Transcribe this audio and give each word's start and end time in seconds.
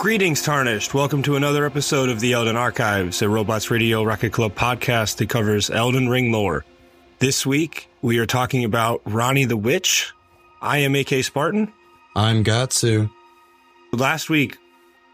Greetings, 0.00 0.40
Tarnished. 0.40 0.94
Welcome 0.94 1.22
to 1.24 1.36
another 1.36 1.66
episode 1.66 2.08
of 2.08 2.20
the 2.20 2.32
Elden 2.32 2.56
Archives, 2.56 3.20
a 3.20 3.28
Robots 3.28 3.70
Radio 3.70 4.02
Rocket 4.02 4.32
Club 4.32 4.54
podcast 4.54 5.16
that 5.16 5.28
covers 5.28 5.68
Elden 5.68 6.08
Ring 6.08 6.32
lore. 6.32 6.64
This 7.18 7.44
week, 7.44 7.86
we 8.00 8.16
are 8.16 8.24
talking 8.24 8.64
about 8.64 9.04
Ranni 9.04 9.46
the 9.46 9.58
Witch. 9.58 10.10
I 10.62 10.78
am 10.78 10.94
AK 10.94 11.22
Spartan. 11.22 11.70
I'm 12.16 12.42
Gatsu. 12.42 13.10
Last 13.92 14.30
week, 14.30 14.56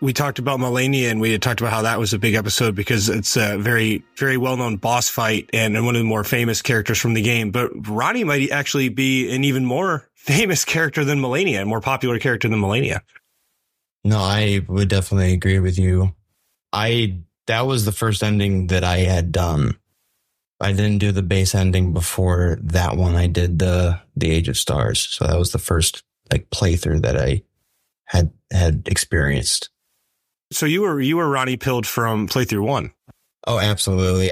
we 0.01 0.13
talked 0.13 0.39
about 0.39 0.61
Malenia 0.61 1.11
and 1.11 1.21
we 1.21 1.33
had 1.33 1.43
talked 1.43 1.61
about 1.61 1.73
how 1.73 1.83
that 1.83 1.99
was 1.99 2.15
a 2.15 2.19
big 2.21 2.35
episode 2.35 2.77
because 2.77 3.09
it's 3.09 3.37
a 3.37 3.59
very, 3.59 4.05
very 4.17 4.37
well 4.37 4.57
known 4.57 4.77
boss 4.77 5.09
fight 5.09 5.51
and 5.53 5.75
one 5.85 5.97
of 5.97 6.01
the 6.01 6.07
more 6.07 6.23
famous 6.23 6.63
characters 6.63 7.01
from 7.01 7.15
the 7.15 7.23
game. 7.23 7.51
But 7.51 7.73
Ranni 7.73 8.25
might 8.25 8.53
actually 8.53 8.91
be 8.91 9.35
an 9.35 9.43
even 9.43 9.65
more 9.65 10.09
famous 10.15 10.65
character 10.65 11.05
than 11.05 11.19
Malenia, 11.19 11.63
a 11.63 11.65
more 11.65 11.81
popular 11.81 12.21
character 12.21 12.49
than 12.49 12.61
Malenia. 12.61 13.01
No, 14.07 14.19
I 14.19 14.61
would 14.69 14.89
definitely 14.89 15.33
agree 15.33 15.59
with 15.59 15.81
you. 15.81 16.15
I 16.73 17.19
that 17.49 17.67
was 17.67 17.85
the 17.85 17.93
first 17.93 18.23
ending 18.23 18.69
that 18.69 18.85
I 18.85 18.99
had 18.99 19.33
done. 19.33 19.77
I 20.61 20.71
didn't 20.71 20.99
do 20.99 21.11
the 21.11 21.25
base 21.25 21.57
ending 21.57 21.93
before 21.93 22.57
that 22.63 22.97
one. 22.97 23.17
I 23.17 23.27
did 23.27 23.59
the 23.59 24.01
the 24.15 24.31
Age 24.31 24.49
of 24.49 24.57
Stars, 24.57 25.01
so 25.01 25.27
that 25.27 25.37
was 25.37 25.51
the 25.51 25.59
first 25.59 26.05
like 26.31 26.49
playthrough 26.51 27.03
that 27.03 27.17
I 27.17 27.43
had 28.05 28.31
had 28.53 28.85
experienced. 28.87 29.71
So 30.53 30.67
you 30.67 30.83
were 30.83 31.01
you 31.01 31.17
were 31.17 31.27
Ranni 31.27 31.59
pilled 31.59 31.85
from 31.85 32.29
playthrough 32.29 32.65
one. 32.65 32.93
Oh, 33.45 33.59
absolutely. 33.59 34.31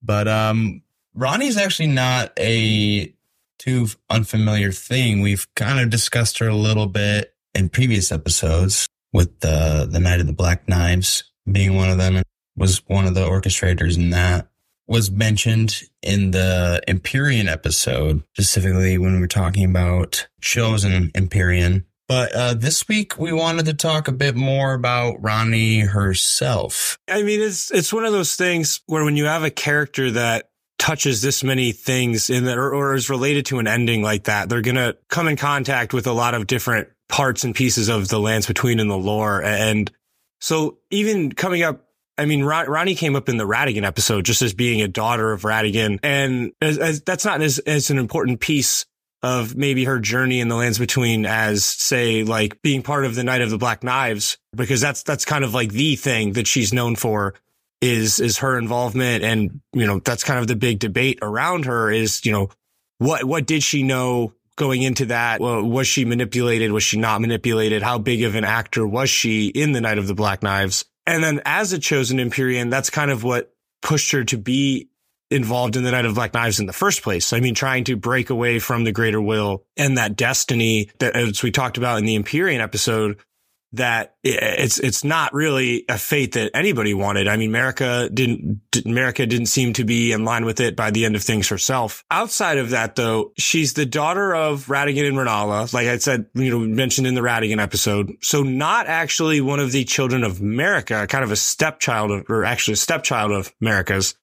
But 0.00 0.28
um 0.28 0.82
Ranni's 1.16 1.56
actually 1.56 1.88
not 1.88 2.32
a 2.38 3.12
too 3.58 3.88
unfamiliar 4.10 4.70
thing. 4.70 5.22
We've 5.22 5.52
kind 5.56 5.80
of 5.80 5.90
discussed 5.90 6.38
her 6.38 6.46
a 6.46 6.54
little 6.54 6.86
bit 6.86 7.34
in 7.52 7.68
previous 7.68 8.12
episodes 8.12 8.86
with 9.12 9.40
the 9.40 9.88
the 9.90 10.00
Night 10.00 10.20
of 10.20 10.26
the 10.26 10.32
Black 10.32 10.68
Knives 10.68 11.24
being 11.50 11.74
one 11.74 11.90
of 11.90 11.98
them 11.98 12.16
and 12.16 12.24
was 12.56 12.82
one 12.86 13.06
of 13.06 13.14
the 13.14 13.24
orchestrators 13.24 13.96
in 13.96 14.10
that 14.10 14.48
was 14.88 15.10
mentioned 15.10 15.82
in 16.02 16.30
the 16.30 16.82
Empyrean 16.88 17.46
episode, 17.46 18.22
specifically 18.32 18.96
when 18.96 19.14
we 19.14 19.20
were 19.20 19.26
talking 19.26 19.64
about 19.64 20.26
chosen 20.40 21.10
Empyrean. 21.14 21.84
But 22.08 22.32
uh, 22.32 22.54
this 22.54 22.88
week 22.88 23.18
we 23.18 23.32
wanted 23.32 23.66
to 23.66 23.74
talk 23.74 24.08
a 24.08 24.12
bit 24.12 24.34
more 24.34 24.72
about 24.72 25.20
Ranni 25.20 25.86
herself. 25.86 26.98
I 27.06 27.22
mean, 27.22 27.42
it's 27.42 27.70
it's 27.70 27.92
one 27.92 28.06
of 28.06 28.12
those 28.12 28.34
things 28.34 28.80
where 28.86 29.04
when 29.04 29.16
you 29.16 29.26
have 29.26 29.44
a 29.44 29.50
character 29.50 30.10
that 30.12 30.48
touches 30.78 31.20
this 31.20 31.44
many 31.44 31.72
things 31.72 32.30
in 32.30 32.44
that 32.44 32.56
or, 32.56 32.74
or 32.74 32.94
is 32.94 33.10
related 33.10 33.44
to 33.46 33.58
an 33.58 33.66
ending 33.66 34.02
like 34.02 34.24
that, 34.24 34.48
they're 34.48 34.62
gonna 34.62 34.94
come 35.08 35.28
in 35.28 35.36
contact 35.36 35.92
with 35.92 36.06
a 36.06 36.12
lot 36.12 36.32
of 36.32 36.46
different 36.46 36.88
parts 37.08 37.44
and 37.44 37.54
pieces 37.54 37.88
of 37.88 38.08
the 38.08 38.20
lands 38.20 38.46
between 38.46 38.80
and 38.80 38.90
the 38.90 38.96
lore. 38.96 39.42
And 39.42 39.90
so 40.40 40.78
even 40.90 41.32
coming 41.32 41.62
up, 41.62 41.84
I 42.16 42.24
mean, 42.24 42.40
Ranni 42.40 42.96
came 42.96 43.16
up 43.16 43.28
in 43.28 43.36
the 43.36 43.46
Radagon 43.46 43.84
episode 43.84 44.24
just 44.24 44.42
as 44.42 44.52
being 44.52 44.82
a 44.82 44.88
daughter 44.88 45.32
of 45.32 45.42
Radagon. 45.42 46.00
And 46.02 46.52
as, 46.60 46.78
as, 46.78 47.00
that's 47.02 47.24
not 47.24 47.40
as, 47.40 47.60
as 47.60 47.90
an 47.90 47.98
important 47.98 48.40
piece 48.40 48.86
of 49.22 49.56
maybe 49.56 49.84
her 49.84 49.98
journey 49.98 50.40
in 50.40 50.48
the 50.48 50.56
lands 50.56 50.78
between 50.78 51.26
as 51.26 51.64
say 51.64 52.24
like 52.24 52.60
being 52.62 52.82
part 52.82 53.04
of 53.04 53.14
the 53.14 53.24
Night 53.24 53.40
of 53.40 53.50
the 53.50 53.58
Black 53.58 53.82
Knives, 53.82 54.38
because 54.54 54.80
that's, 54.80 55.02
that's 55.02 55.24
kind 55.24 55.44
of 55.44 55.54
like 55.54 55.70
the 55.70 55.96
thing 55.96 56.32
that 56.34 56.46
she's 56.46 56.72
known 56.72 56.96
for 56.96 57.34
is, 57.80 58.20
is 58.20 58.38
her 58.38 58.58
involvement. 58.58 59.24
And, 59.24 59.60
you 59.72 59.86
know, 59.86 60.00
that's 60.00 60.24
kind 60.24 60.40
of 60.40 60.48
the 60.48 60.56
big 60.56 60.80
debate 60.80 61.20
around 61.22 61.66
her 61.66 61.90
is, 61.90 62.24
you 62.26 62.32
know, 62.32 62.50
what, 62.98 63.24
what 63.24 63.46
did 63.46 63.62
she 63.62 63.84
know 63.84 64.34
going 64.58 64.82
into 64.82 65.06
that. 65.06 65.40
Well, 65.40 65.62
was 65.62 65.86
she 65.86 66.04
manipulated? 66.04 66.72
Was 66.72 66.82
she 66.82 66.98
not 66.98 67.22
manipulated? 67.22 67.82
How 67.82 67.96
big 67.96 68.22
of 68.24 68.34
an 68.34 68.44
actor 68.44 68.86
was 68.86 69.08
she 69.08 69.48
in 69.48 69.72
the 69.72 69.80
Night 69.80 69.96
of 69.96 70.06
the 70.06 70.14
Black 70.14 70.42
Knives? 70.42 70.84
And 71.06 71.24
then 71.24 71.40
as 71.46 71.72
a 71.72 71.78
chosen 71.78 72.20
Empyrean, 72.20 72.68
that's 72.68 72.90
kind 72.90 73.10
of 73.10 73.24
what 73.24 73.54
pushed 73.80 74.12
her 74.12 74.24
to 74.24 74.36
be 74.36 74.90
involved 75.30 75.76
in 75.76 75.84
the 75.84 75.90
Night 75.90 76.04
of 76.04 76.14
Black 76.14 76.34
Knives 76.34 76.60
in 76.60 76.66
the 76.66 76.72
first 76.72 77.02
place. 77.02 77.32
I 77.32 77.40
mean, 77.40 77.54
trying 77.54 77.84
to 77.84 77.96
break 77.96 78.30
away 78.30 78.58
from 78.58 78.84
the 78.84 78.92
greater 78.92 79.20
will 79.20 79.64
and 79.76 79.96
that 79.96 80.16
destiny 80.16 80.90
that, 80.98 81.16
as 81.16 81.42
we 81.42 81.50
talked 81.50 81.78
about 81.78 81.98
in 81.98 82.04
the 82.04 82.16
Empyrean 82.16 82.60
episode, 82.60 83.18
that 83.72 84.14
it's 84.22 84.78
it's 84.78 85.04
not 85.04 85.34
really 85.34 85.84
a 85.88 85.98
fate 85.98 86.32
that 86.32 86.50
anybody 86.54 86.94
wanted. 86.94 87.28
I 87.28 87.36
mean, 87.36 87.50
Marika 87.50 88.12
didn't 88.14 88.62
Marika 88.72 89.28
didn't 89.28 89.46
seem 89.46 89.72
to 89.74 89.84
be 89.84 90.12
in 90.12 90.24
line 90.24 90.44
with 90.44 90.60
it 90.60 90.74
by 90.76 90.90
the 90.90 91.04
end 91.04 91.16
of 91.16 91.22
things 91.22 91.48
herself. 91.48 92.04
Outside 92.10 92.58
of 92.58 92.70
that, 92.70 92.96
though, 92.96 93.32
she's 93.36 93.74
the 93.74 93.86
daughter 93.86 94.34
of 94.34 94.66
Radagon 94.66 95.08
and 95.08 95.16
Rennala, 95.16 95.72
like 95.72 95.86
I 95.86 95.98
said, 95.98 96.26
you 96.34 96.50
know, 96.50 96.60
mentioned 96.60 97.06
in 97.06 97.14
the 97.14 97.20
Radagon 97.20 97.60
episode. 97.60 98.12
So 98.22 98.42
not 98.42 98.86
actually 98.86 99.40
one 99.40 99.60
of 99.60 99.72
the 99.72 99.84
children 99.84 100.24
of 100.24 100.38
Marika, 100.38 101.08
kind 101.08 101.24
of 101.24 101.30
a 101.30 101.36
stepchild 101.36 102.10
of, 102.10 102.24
or 102.28 102.44
actually 102.44 102.74
a 102.74 102.78
stepchild 102.78 103.32
of 103.32 103.52
Marika's. 103.62 104.14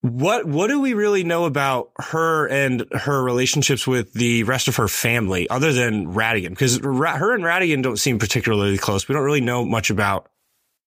What 0.00 0.46
what 0.46 0.68
do 0.68 0.80
we 0.80 0.94
really 0.94 1.24
know 1.24 1.44
about 1.44 1.90
her 1.98 2.46
and 2.46 2.84
her 2.92 3.22
relationships 3.22 3.84
with 3.84 4.12
the 4.12 4.44
rest 4.44 4.68
of 4.68 4.76
her 4.76 4.86
family, 4.86 5.48
other 5.50 5.72
than 5.72 6.14
Radagon? 6.14 6.50
Because 6.50 6.78
her 6.78 7.34
and 7.34 7.42
Radagon 7.42 7.82
don't 7.82 7.98
seem 7.98 8.20
particularly 8.20 8.78
close. 8.78 9.08
We 9.08 9.14
don't 9.14 9.24
really 9.24 9.40
know 9.40 9.64
much 9.64 9.90
about 9.90 10.30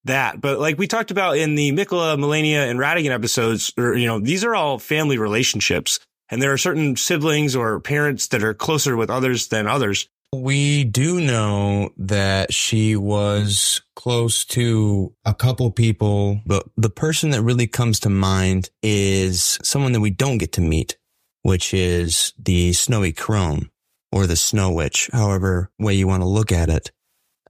that. 0.06 0.40
But 0.40 0.60
like 0.60 0.78
we 0.78 0.88
talked 0.88 1.12
about 1.12 1.38
in 1.38 1.56
the 1.56 1.74
Miquella, 1.74 2.18
Malenia, 2.18 2.70
and 2.70 2.80
Radagon 2.80 3.12
episodes, 3.12 3.74
or 3.78 3.96
you 3.96 4.08
know, 4.08 4.20
these 4.20 4.46
are 4.46 4.56
all 4.56 4.80
family 4.80 5.18
relationships, 5.18 6.00
and 6.30 6.42
there 6.42 6.54
are 6.54 6.58
certain 6.58 6.96
siblings 6.96 7.54
or 7.54 7.82
parents 7.82 8.28
that 8.30 8.44
are 8.44 8.54
closer 8.54 8.96
with 8.96 9.10
others 9.10 9.50
than 9.50 9.68
others. 9.68 10.08
We 10.34 10.86
do 10.86 11.20
know 11.20 11.90
that 11.98 12.54
she 12.54 12.96
was 12.96 13.82
close 13.98 14.46
to 14.46 15.14
a 15.26 15.34
couple 15.34 15.70
people, 15.72 16.40
but 16.46 16.64
the 16.78 16.90
person 16.90 17.32
that 17.32 17.42
really 17.42 17.68
comes 17.68 18.00
to 18.02 18.10
mind 18.10 18.70
is 18.82 19.60
someone 19.62 19.92
that 19.92 20.00
we 20.00 20.10
don't 20.10 20.38
get 20.38 20.54
to 20.54 20.62
meet, 20.62 20.98
which 21.42 21.74
is 21.74 22.34
the 22.40 22.72
Snowy 22.72 23.12
Crone 23.12 23.70
or 24.14 24.26
the 24.26 24.38
Snow 24.38 24.72
Witch, 24.72 25.10
however 25.12 25.70
way 25.78 25.96
you 25.96 26.08
want 26.08 26.24
to 26.24 26.28
look 26.28 26.54
at 26.54 26.70
it. 26.70 26.92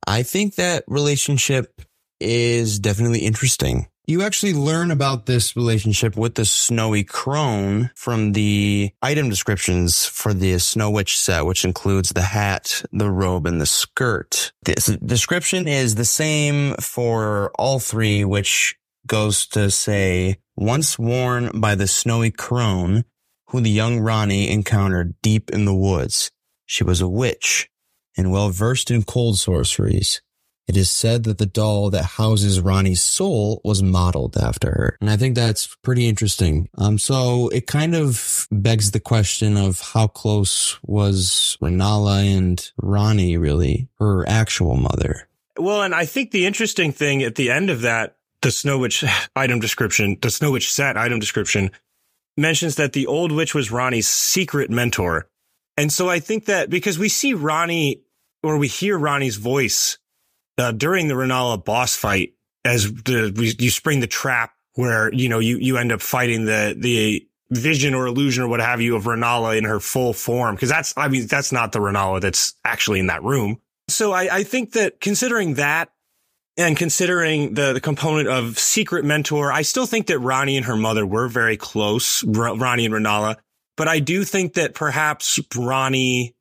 I 0.07 0.23
think 0.23 0.55
that 0.55 0.83
relationship 0.87 1.83
is 2.19 2.79
definitely 2.79 3.19
interesting. 3.19 3.90
You 4.11 4.23
actually 4.23 4.53
learn 4.53 4.91
about 4.91 5.25
this 5.25 5.55
relationship 5.55 6.17
with 6.17 6.35
the 6.35 6.43
snowy 6.43 7.05
crone 7.05 7.91
from 7.95 8.33
the 8.33 8.91
item 9.01 9.29
descriptions 9.29 10.05
for 10.05 10.33
the 10.33 10.59
Snow 10.59 10.91
Witch 10.91 11.17
set, 11.17 11.45
which 11.45 11.63
includes 11.63 12.09
the 12.09 12.23
hat, 12.23 12.83
the 12.91 13.09
robe, 13.09 13.45
and 13.45 13.61
the 13.61 13.65
skirt. 13.65 14.51
This 14.63 14.87
description 14.87 15.65
is 15.65 15.95
the 15.95 16.03
same 16.03 16.75
for 16.75 17.53
all 17.57 17.79
three, 17.79 18.25
which 18.25 18.75
goes 19.07 19.47
to 19.47 19.71
say, 19.71 20.39
once 20.57 20.99
worn 20.99 21.61
by 21.61 21.75
the 21.75 21.87
snowy 21.87 22.31
crone, 22.31 23.05
who 23.51 23.61
the 23.61 23.69
young 23.69 23.99
Ranni 23.99 24.49
encountered 24.49 25.15
deep 25.21 25.49
in 25.51 25.63
the 25.63 25.73
woods. 25.73 26.31
She 26.65 26.83
was 26.83 26.99
a 26.99 27.07
witch 27.07 27.69
and 28.17 28.29
well 28.29 28.49
versed 28.49 28.91
in 28.91 29.03
cold 29.03 29.39
sorceries. 29.39 30.21
It 30.71 30.77
is 30.77 30.89
said 30.89 31.25
that 31.25 31.37
the 31.37 31.45
doll 31.45 31.89
that 31.89 32.05
houses 32.15 32.61
Ranni's 32.61 33.01
soul 33.01 33.59
was 33.65 33.83
modeled 33.83 34.37
after 34.37 34.69
her. 34.69 34.97
And 35.01 35.09
I 35.09 35.17
think 35.17 35.35
that's 35.35 35.75
pretty 35.83 36.07
interesting. 36.07 36.69
Um, 36.77 36.97
so 36.97 37.49
it 37.49 37.67
kind 37.67 37.93
of 37.93 38.47
begs 38.53 38.91
the 38.91 39.01
question 39.01 39.57
of 39.57 39.81
how 39.81 40.07
close 40.07 40.79
was 40.81 41.57
Rennala 41.61 42.23
and 42.23 42.71
Ranni 42.81 43.37
really, 43.37 43.89
her 43.99 44.25
actual 44.29 44.77
mother? 44.77 45.27
Well, 45.57 45.81
and 45.81 45.93
I 45.93 46.05
think 46.05 46.31
the 46.31 46.45
interesting 46.45 46.93
thing 46.93 47.21
at 47.21 47.35
the 47.35 47.51
end 47.51 47.69
of 47.69 47.81
that, 47.81 48.15
the 48.41 48.49
Snow 48.49 48.79
Witch 48.79 49.03
item 49.35 49.59
description, 49.59 50.19
the 50.21 50.31
Snow 50.31 50.51
Witch 50.51 50.71
set 50.71 50.95
item 50.95 51.19
description 51.19 51.71
mentions 52.37 52.75
that 52.75 52.93
the 52.93 53.07
old 53.07 53.33
witch 53.33 53.53
was 53.53 53.71
Ranni's 53.71 54.07
secret 54.07 54.69
mentor. 54.69 55.27
And 55.75 55.91
so 55.91 56.09
I 56.09 56.21
think 56.21 56.45
that 56.45 56.69
because 56.69 56.97
we 56.97 57.09
see 57.09 57.33
Ranni 57.33 58.03
or 58.41 58.55
we 58.55 58.69
hear 58.69 58.97
Ranni's 58.97 59.35
voice 59.35 59.97
uh, 60.57 60.71
during 60.71 61.07
the 61.07 61.13
Rennala 61.13 61.63
boss 61.63 61.95
fight, 61.95 62.33
as 62.63 62.91
the 62.91 63.55
you 63.59 63.69
spring 63.69 63.99
the 63.99 64.07
trap 64.07 64.53
where 64.75 65.13
you 65.13 65.29
know 65.29 65.39
you 65.39 65.57
you 65.57 65.77
end 65.77 65.91
up 65.91 66.01
fighting 66.01 66.45
the 66.45 66.75
the 66.77 67.27
vision 67.51 67.93
or 67.93 68.05
illusion 68.05 68.43
or 68.43 68.47
what 68.47 68.61
have 68.61 68.79
you 68.81 68.95
of 68.95 69.03
Rennala 69.03 69.57
in 69.57 69.65
her 69.65 69.79
full 69.79 70.13
form 70.13 70.55
because 70.55 70.69
that's 70.69 70.93
I 70.95 71.07
mean 71.07 71.27
that's 71.27 71.51
not 71.51 71.71
the 71.71 71.79
Rennala 71.79 72.21
that's 72.21 72.53
actually 72.63 72.99
in 72.99 73.07
that 73.07 73.23
room. 73.23 73.59
So 73.89 74.13
I, 74.13 74.37
I 74.37 74.43
think 74.43 74.73
that 74.73 75.01
considering 75.01 75.55
that 75.55 75.89
and 76.57 76.77
considering 76.77 77.53
the, 77.53 77.73
the 77.73 77.81
component 77.81 78.27
of 78.27 78.57
secret 78.59 79.05
mentor, 79.05 79.51
I 79.51 79.61
still 79.63 79.85
think 79.85 80.07
that 80.07 80.17
Ranni 80.17 80.57
and 80.57 80.65
her 80.65 80.75
mother 80.75 81.05
were 81.05 81.27
very 81.27 81.57
close, 81.57 82.23
R- 82.23 82.55
Ranni 82.55 82.85
and 82.85 82.93
Rennala. 82.93 83.37
But 83.77 83.87
I 83.87 83.99
do 83.99 84.23
think 84.23 84.53
that 84.53 84.73
perhaps 84.73 85.39
Ranni 85.55 86.33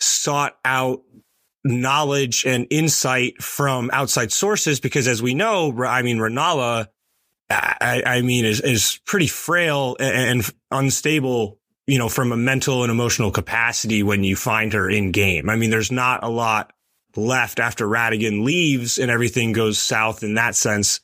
sought 0.00 0.56
out 0.64 1.02
knowledge 1.64 2.44
and 2.46 2.66
insight 2.70 3.42
from 3.42 3.90
outside 3.92 4.32
sources 4.32 4.80
because 4.80 5.08
as 5.08 5.22
we 5.22 5.34
know, 5.34 5.74
I 5.84 6.02
mean, 6.02 6.18
Rennala, 6.18 6.88
I, 7.50 8.02
I 8.04 8.22
mean, 8.22 8.44
is, 8.44 8.60
is 8.60 9.00
pretty 9.06 9.26
frail 9.26 9.96
and, 9.98 10.48
unstable, 10.70 11.58
you 11.86 11.98
know, 11.98 12.08
from 12.08 12.32
a 12.32 12.36
mental 12.36 12.82
and 12.82 12.90
emotional 12.90 13.30
capacity 13.30 14.02
when 14.02 14.24
you 14.24 14.36
find 14.36 14.72
her 14.72 14.88
in 14.88 15.12
game. 15.12 15.48
I 15.48 15.56
mean, 15.56 15.70
there's 15.70 15.92
not 15.92 16.22
a 16.22 16.28
lot 16.28 16.72
left 17.16 17.58
after 17.58 17.86
Radagon 17.86 18.44
leaves 18.44 18.98
and 18.98 19.10
everything 19.10 19.52
goes 19.52 19.78
south 19.78 20.22
in 20.22 20.34
that 20.34 20.54
sense 20.54 21.00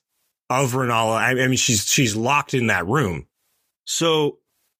of 0.50 0.72
Rennala. 0.72 1.16
I, 1.16 1.30
I 1.30 1.46
mean, 1.46 1.56
she's, 1.56 1.86
she's 1.86 2.14
locked 2.14 2.54
in 2.54 2.68
that 2.68 2.86
room. 2.86 3.26
So 3.86 4.38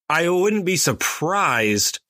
I 0.08 0.28
wouldn't 0.28 0.66
be 0.66 0.76
surprised 0.76 2.00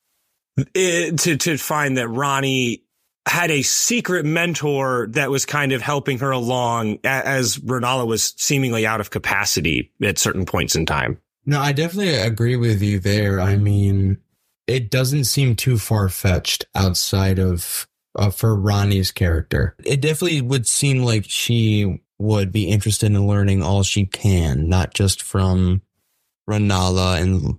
eh, 0.74 1.10
to, 1.12 1.36
to 1.36 1.56
find 1.56 1.96
that 1.96 2.08
Ranni 2.08 2.83
had 3.26 3.50
a 3.50 3.62
secret 3.62 4.24
mentor 4.24 5.08
that 5.10 5.30
was 5.30 5.46
kind 5.46 5.72
of 5.72 5.80
helping 5.80 6.18
her 6.18 6.30
along 6.30 6.98
as 7.04 7.56
Rennala 7.58 8.06
was 8.06 8.34
seemingly 8.36 8.86
out 8.86 9.00
of 9.00 9.10
capacity 9.10 9.90
at 10.02 10.18
certain 10.18 10.44
points 10.44 10.76
in 10.76 10.84
time. 10.86 11.18
No, 11.46 11.60
I 11.60 11.72
definitely 11.72 12.14
agree 12.14 12.56
with 12.56 12.82
you 12.82 12.98
there. 12.98 13.40
I 13.40 13.56
mean, 13.56 14.18
it 14.66 14.90
doesn't 14.90 15.24
seem 15.24 15.56
too 15.56 15.78
far 15.78 16.08
fetched 16.08 16.66
outside 16.74 17.38
of 17.38 17.86
uh, 18.16 18.30
for 18.30 18.56
Ranni's 18.56 19.10
character. 19.10 19.74
It 19.84 20.00
definitely 20.00 20.40
would 20.40 20.66
seem 20.66 21.02
like 21.02 21.24
she 21.26 22.02
would 22.18 22.52
be 22.52 22.68
interested 22.68 23.06
in 23.06 23.26
learning 23.26 23.62
all 23.62 23.82
she 23.82 24.06
can, 24.06 24.68
not 24.68 24.94
just 24.94 25.22
from 25.22 25.82
Rennala 26.48 27.20
and 27.20 27.58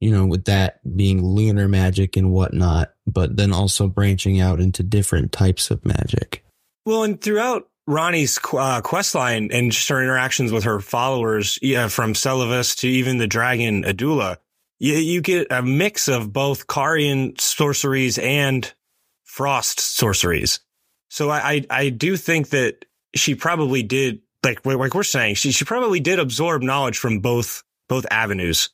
you 0.00 0.10
know, 0.10 0.26
with 0.26 0.44
that 0.44 0.80
being 0.96 1.24
lunar 1.24 1.68
magic 1.68 2.16
and 2.16 2.30
whatnot, 2.30 2.92
but 3.06 3.36
then 3.36 3.52
also 3.52 3.88
branching 3.88 4.40
out 4.40 4.60
into 4.60 4.82
different 4.82 5.32
types 5.32 5.70
of 5.70 5.84
magic. 5.84 6.44
Well, 6.84 7.04
and 7.04 7.20
throughout 7.20 7.68
Ranni's 7.88 8.38
uh, 8.52 8.80
quest 8.80 9.14
line 9.14 9.50
and 9.52 9.72
just 9.72 9.88
her 9.88 10.02
interactions 10.02 10.52
with 10.52 10.64
her 10.64 10.80
followers, 10.80 11.58
yeah, 11.62 11.88
from 11.88 12.14
Seluvis 12.14 12.76
to 12.78 12.88
even 12.88 13.18
the 13.18 13.26
dragon 13.26 13.84
Adula, 13.84 14.38
you, 14.78 14.94
you 14.94 15.20
get 15.20 15.46
a 15.50 15.62
mix 15.62 16.08
of 16.08 16.32
both 16.32 16.66
Carian 16.66 17.40
sorceries 17.40 18.18
and 18.18 18.72
Frost 19.24 19.80
sorceries. 19.80 20.60
So 21.08 21.30
I, 21.30 21.38
I, 21.38 21.66
I 21.70 21.88
do 21.88 22.16
think 22.16 22.50
that 22.50 22.84
she 23.14 23.34
probably 23.34 23.82
did, 23.82 24.20
like, 24.44 24.64
like 24.66 24.94
we're 24.94 25.02
saying, 25.02 25.36
she, 25.36 25.52
she 25.52 25.64
probably 25.64 26.00
did 26.00 26.18
absorb 26.18 26.62
knowledge 26.62 26.98
from 26.98 27.20
both, 27.20 27.62
both 27.88 28.06
avenues. 28.10 28.70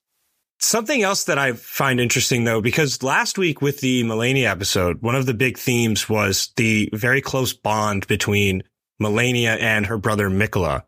Something 0.63 1.03
else 1.03 1.25
that 1.25 1.39
I 1.39 1.55
find 1.55 1.99
interesting 1.99 2.45
though, 2.45 2.61
because 2.61 3.03
last 3.03 3.39
week 3.39 3.63
with 3.63 3.81
the 3.81 4.05
Malenia 4.05 4.45
episode, 4.45 5.01
one 5.01 5.15
of 5.15 5.25
the 5.25 5.35
big 5.35 5.57
themes 5.57 6.09
was 6.09 6.53
the 6.57 6.91
very 6.93 7.23
close 7.23 7.55
bond 7.55 8.07
between 8.07 8.63
Malenia 9.01 9.59
and 9.59 9.87
her 9.87 9.97
brother 9.97 10.29
Miquella. 10.29 10.85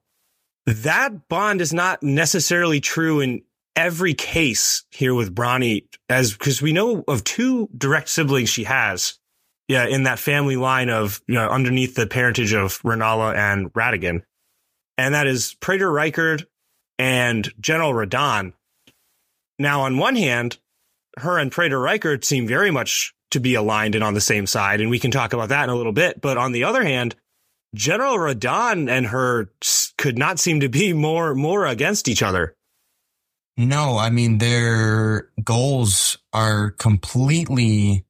That 0.67 1.27
bond 1.29 1.63
is 1.63 1.73
not 1.73 2.03
necessarily 2.03 2.81
true 2.81 3.21
in 3.21 3.43
every 3.75 4.13
case 4.13 4.85
here 4.91 5.15
with 5.15 5.35
Ranni 5.35 5.87
as 6.09 6.33
because 6.33 6.61
we 6.61 6.73
know 6.73 7.03
of 7.09 7.25
two 7.25 7.71
direct 7.77 8.11
siblings 8.11 8.51
she 8.51 8.65
has. 8.65 9.19
Yeah, 9.69 9.87
in 9.87 10.03
that 10.03 10.19
family 10.19 10.57
line 10.57 10.91
of, 10.91 11.23
you 11.27 11.35
know, 11.35 11.49
underneath 11.49 11.95
the 11.95 12.07
parentage 12.07 12.53
of 12.53 12.83
Rennala 12.83 13.35
and 13.35 13.73
Radagon. 13.73 14.23
And 14.99 15.15
that 15.15 15.27
is 15.27 15.55
Praetor 15.61 15.91
Rykard 15.91 16.45
and 16.99 17.51
General 17.59 17.95
Radahn. 17.95 18.53
Now, 19.59 19.83
on 19.83 19.99
one 19.99 20.17
hand, 20.17 20.59
her 21.19 21.39
and 21.39 21.53
Praetor 21.53 21.79
Rykard 21.79 22.25
seem 22.25 22.47
very 22.47 22.71
much 22.71 23.15
to 23.33 23.41
be 23.41 23.55
aligned 23.55 23.95
and 23.95 24.05
on 24.05 24.15
the 24.15 24.21
same 24.21 24.47
side, 24.47 24.81
and 24.81 24.91
we 24.91 24.99
can 24.99 25.11
talk 25.11 25.33
about 25.33 25.49
that 25.51 25.65
in 25.65 25.71
a 25.71 25.75
little 25.75 25.93
bit. 25.93 26.21
But 26.21 26.39
on 26.39 26.53
the 26.53 26.65
other 26.65 26.85
hand, 26.85 27.17
General 27.75 28.19
Radahn 28.19 28.91
and 28.91 29.07
her 29.07 29.51
could 29.97 30.19
not 30.19 30.39
seem 30.39 30.61
to 30.61 30.69
be 30.69 30.93
more 30.93 31.35
more 31.35 31.67
against 31.67 32.09
each 32.09 32.23
other. 32.23 32.55
No, 33.57 33.99
I 33.99 34.11
mean 34.11 34.39
their 34.39 35.31
goals 35.43 36.19
are 36.33 36.71
completely 36.73 38.05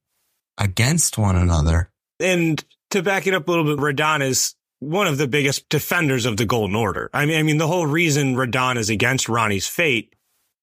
against 0.58 1.18
one 1.18 1.36
another. 1.36 1.90
And 2.20 2.62
to 2.90 3.02
back 3.02 3.26
it 3.26 3.34
up 3.34 3.46
a 3.46 3.50
little 3.50 3.64
bit, 3.64 3.78
Radahn 3.82 4.22
is 4.22 4.54
one 4.80 5.06
of 5.06 5.18
the 5.18 5.28
biggest 5.28 5.68
defenders 5.68 6.26
of 6.26 6.36
the 6.36 6.44
Golden 6.44 6.74
Order. 6.76 7.08
I 7.12 7.26
mean, 7.26 7.38
I 7.38 7.42
mean 7.42 7.58
the 7.58 7.68
whole 7.68 7.86
reason 7.86 8.34
Radahn 8.34 8.76
is 8.76 8.90
against 8.90 9.28
Ranni's 9.28 9.68
fate 9.68 10.14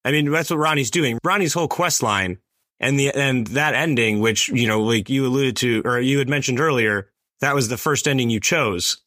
I 0.05 0.11
mean, 0.11 0.31
that's 0.31 0.49
what 0.49 0.59
Ranni's 0.59 0.91
doing. 0.91 1.19
Ranni's 1.25 1.53
whole 1.53 1.67
quest 1.67 2.01
line 2.01 2.37
and 2.79 2.99
the, 2.99 3.13
and 3.13 3.47
that 3.47 3.75
ending, 3.75 4.19
which, 4.19 4.49
you 4.49 4.67
know, 4.67 4.81
like 4.81 5.09
you 5.09 5.25
alluded 5.25 5.57
to, 5.57 5.81
or 5.85 5.99
you 5.99 6.19
had 6.19 6.29
mentioned 6.29 6.59
earlier, 6.59 7.09
that 7.41 7.55
was 7.55 7.67
the 7.67 7.77
first 7.77 8.07
ending 8.07 8.29
you 8.29 8.39
chose. 8.39 8.97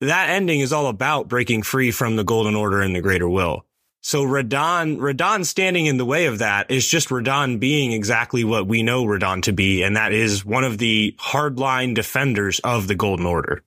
That 0.00 0.28
ending 0.28 0.60
is 0.60 0.72
all 0.72 0.88
about 0.88 1.28
breaking 1.28 1.62
free 1.62 1.90
from 1.90 2.16
the 2.16 2.24
Golden 2.24 2.54
Order 2.54 2.82
and 2.82 2.94
the 2.94 3.00
Greater 3.00 3.28
Will. 3.28 3.64
So 4.00 4.22
Radahn, 4.22 4.98
Radahn 4.98 5.46
standing 5.46 5.86
in 5.86 5.96
the 5.96 6.04
way 6.04 6.26
of 6.26 6.38
that 6.40 6.70
is 6.70 6.86
just 6.86 7.08
Radahn 7.08 7.58
being 7.58 7.92
exactly 7.92 8.44
what 8.44 8.66
we 8.66 8.82
know 8.82 9.04
Radahn 9.04 9.42
to 9.44 9.52
be. 9.52 9.82
And 9.82 9.96
that 9.96 10.12
is 10.12 10.44
one 10.44 10.62
of 10.62 10.76
the 10.76 11.16
hardline 11.18 11.94
defenders 11.94 12.58
of 12.58 12.86
the 12.86 12.94
Golden 12.94 13.24
Order. 13.24 13.62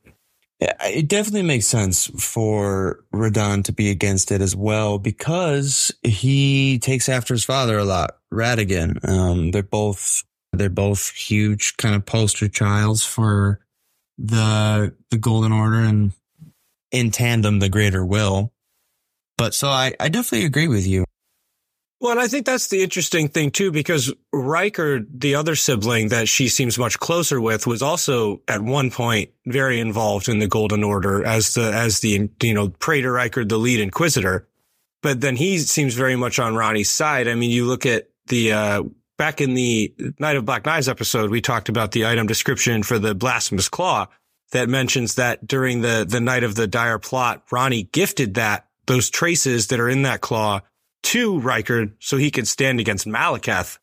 It 0.60 1.08
definitely 1.08 1.44
makes 1.44 1.68
sense 1.68 2.08
for 2.08 3.04
Radahn 3.14 3.64
to 3.66 3.72
be 3.72 3.92
against 3.92 4.32
it 4.32 4.42
as 4.42 4.56
well 4.56 4.98
because 4.98 5.92
he 6.02 6.80
takes 6.80 7.08
after 7.08 7.34
his 7.34 7.44
father 7.44 7.78
a 7.78 7.86
lot. 7.86 8.18
Radagon, 8.34 9.08
um, 9.08 9.52
they're 9.52 9.62
both 9.62 10.24
they're 10.54 10.70
both 10.70 11.12
huge 11.12 11.78
kind 11.78 11.94
of 11.94 12.06
poster 12.06 12.48
childs 12.48 13.04
for 13.04 13.60
the 14.18 14.96
the 15.12 15.18
Golden 15.18 15.52
Order 15.52 15.80
and 15.80 16.14
in 16.92 17.12
tandem 17.12 17.60
the 17.60 17.70
Greater 17.70 18.04
Will. 18.04 18.52
But 19.38 19.54
so 19.54 19.68
I, 19.68 19.94
I 20.00 20.10
definitely 20.10 20.46
agree 20.48 20.68
with 20.68 20.88
you. 20.88 21.06
Well, 22.00 22.12
and 22.12 22.20
I 22.20 22.28
think 22.28 22.46
that's 22.46 22.68
the 22.68 22.84
interesting 22.84 23.28
thing 23.28 23.50
too, 23.50 23.72
because 23.72 24.14
Rykard, 24.34 25.08
the 25.20 25.34
other 25.34 25.56
sibling 25.56 26.10
that 26.10 26.28
she 26.30 26.48
seems 26.48 26.78
much 26.78 27.00
closer 27.00 27.42
with, 27.42 27.66
was 27.66 27.82
also 27.82 28.42
at 28.48 28.62
one 28.62 28.92
point 28.92 29.32
very 29.48 29.80
involved 29.80 30.30
in 30.30 30.38
the 30.38 30.48
Golden 30.48 30.84
Order 30.84 31.26
as 31.26 31.56
the, 31.56 31.74
as 31.74 32.02
the, 32.02 32.30
you 32.44 32.54
know, 32.54 32.70
Praetor 32.70 33.14
Rykard, 33.14 33.50
the 33.50 33.58
lead 33.58 33.80
inquisitor. 33.80 34.48
But 35.02 35.22
then 35.22 35.36
he 35.36 35.58
seems 35.58 35.96
very 35.96 36.16
much 36.16 36.38
on 36.38 36.54
Ranni's 36.54 36.90
side. 36.90 37.28
I 37.28 37.34
mean, 37.34 37.50
you 37.50 37.66
look 37.66 37.88
at 37.88 38.10
the, 38.28 38.52
uh, 38.52 38.84
back 39.18 39.42
in 39.42 39.56
the 39.56 39.94
Night 40.20 40.36
of 40.36 40.46
Black 40.46 40.66
Knives 40.66 40.88
episode, 40.88 41.32
we 41.32 41.42
talked 41.42 41.70
about 41.70 41.94
the 41.94 42.06
item 42.06 42.28
description 42.28 42.84
for 42.84 43.00
the 43.00 43.16
Blasphemous 43.16 43.70
Claw 43.70 44.08
that 44.52 44.70
mentions 44.70 45.16
that 45.16 45.48
during 45.48 45.82
the, 45.82 46.06
the 46.08 46.22
night 46.22 46.44
of 46.44 46.54
the 46.54 46.68
dire 46.68 47.00
plot, 47.00 47.48
Ranni 47.50 47.92
gifted 47.92 48.36
that, 48.36 48.68
those 48.86 49.10
traces 49.10 49.68
that 49.68 49.80
are 49.80 49.90
in 49.90 50.04
that 50.04 50.22
claw 50.22 50.62
to 51.08 51.40
Rykard 51.40 51.94
so 52.00 52.18
he 52.18 52.32
could 52.32 52.48
stand 52.48 52.82
against 52.82 53.08
Maliketh. 53.08 53.78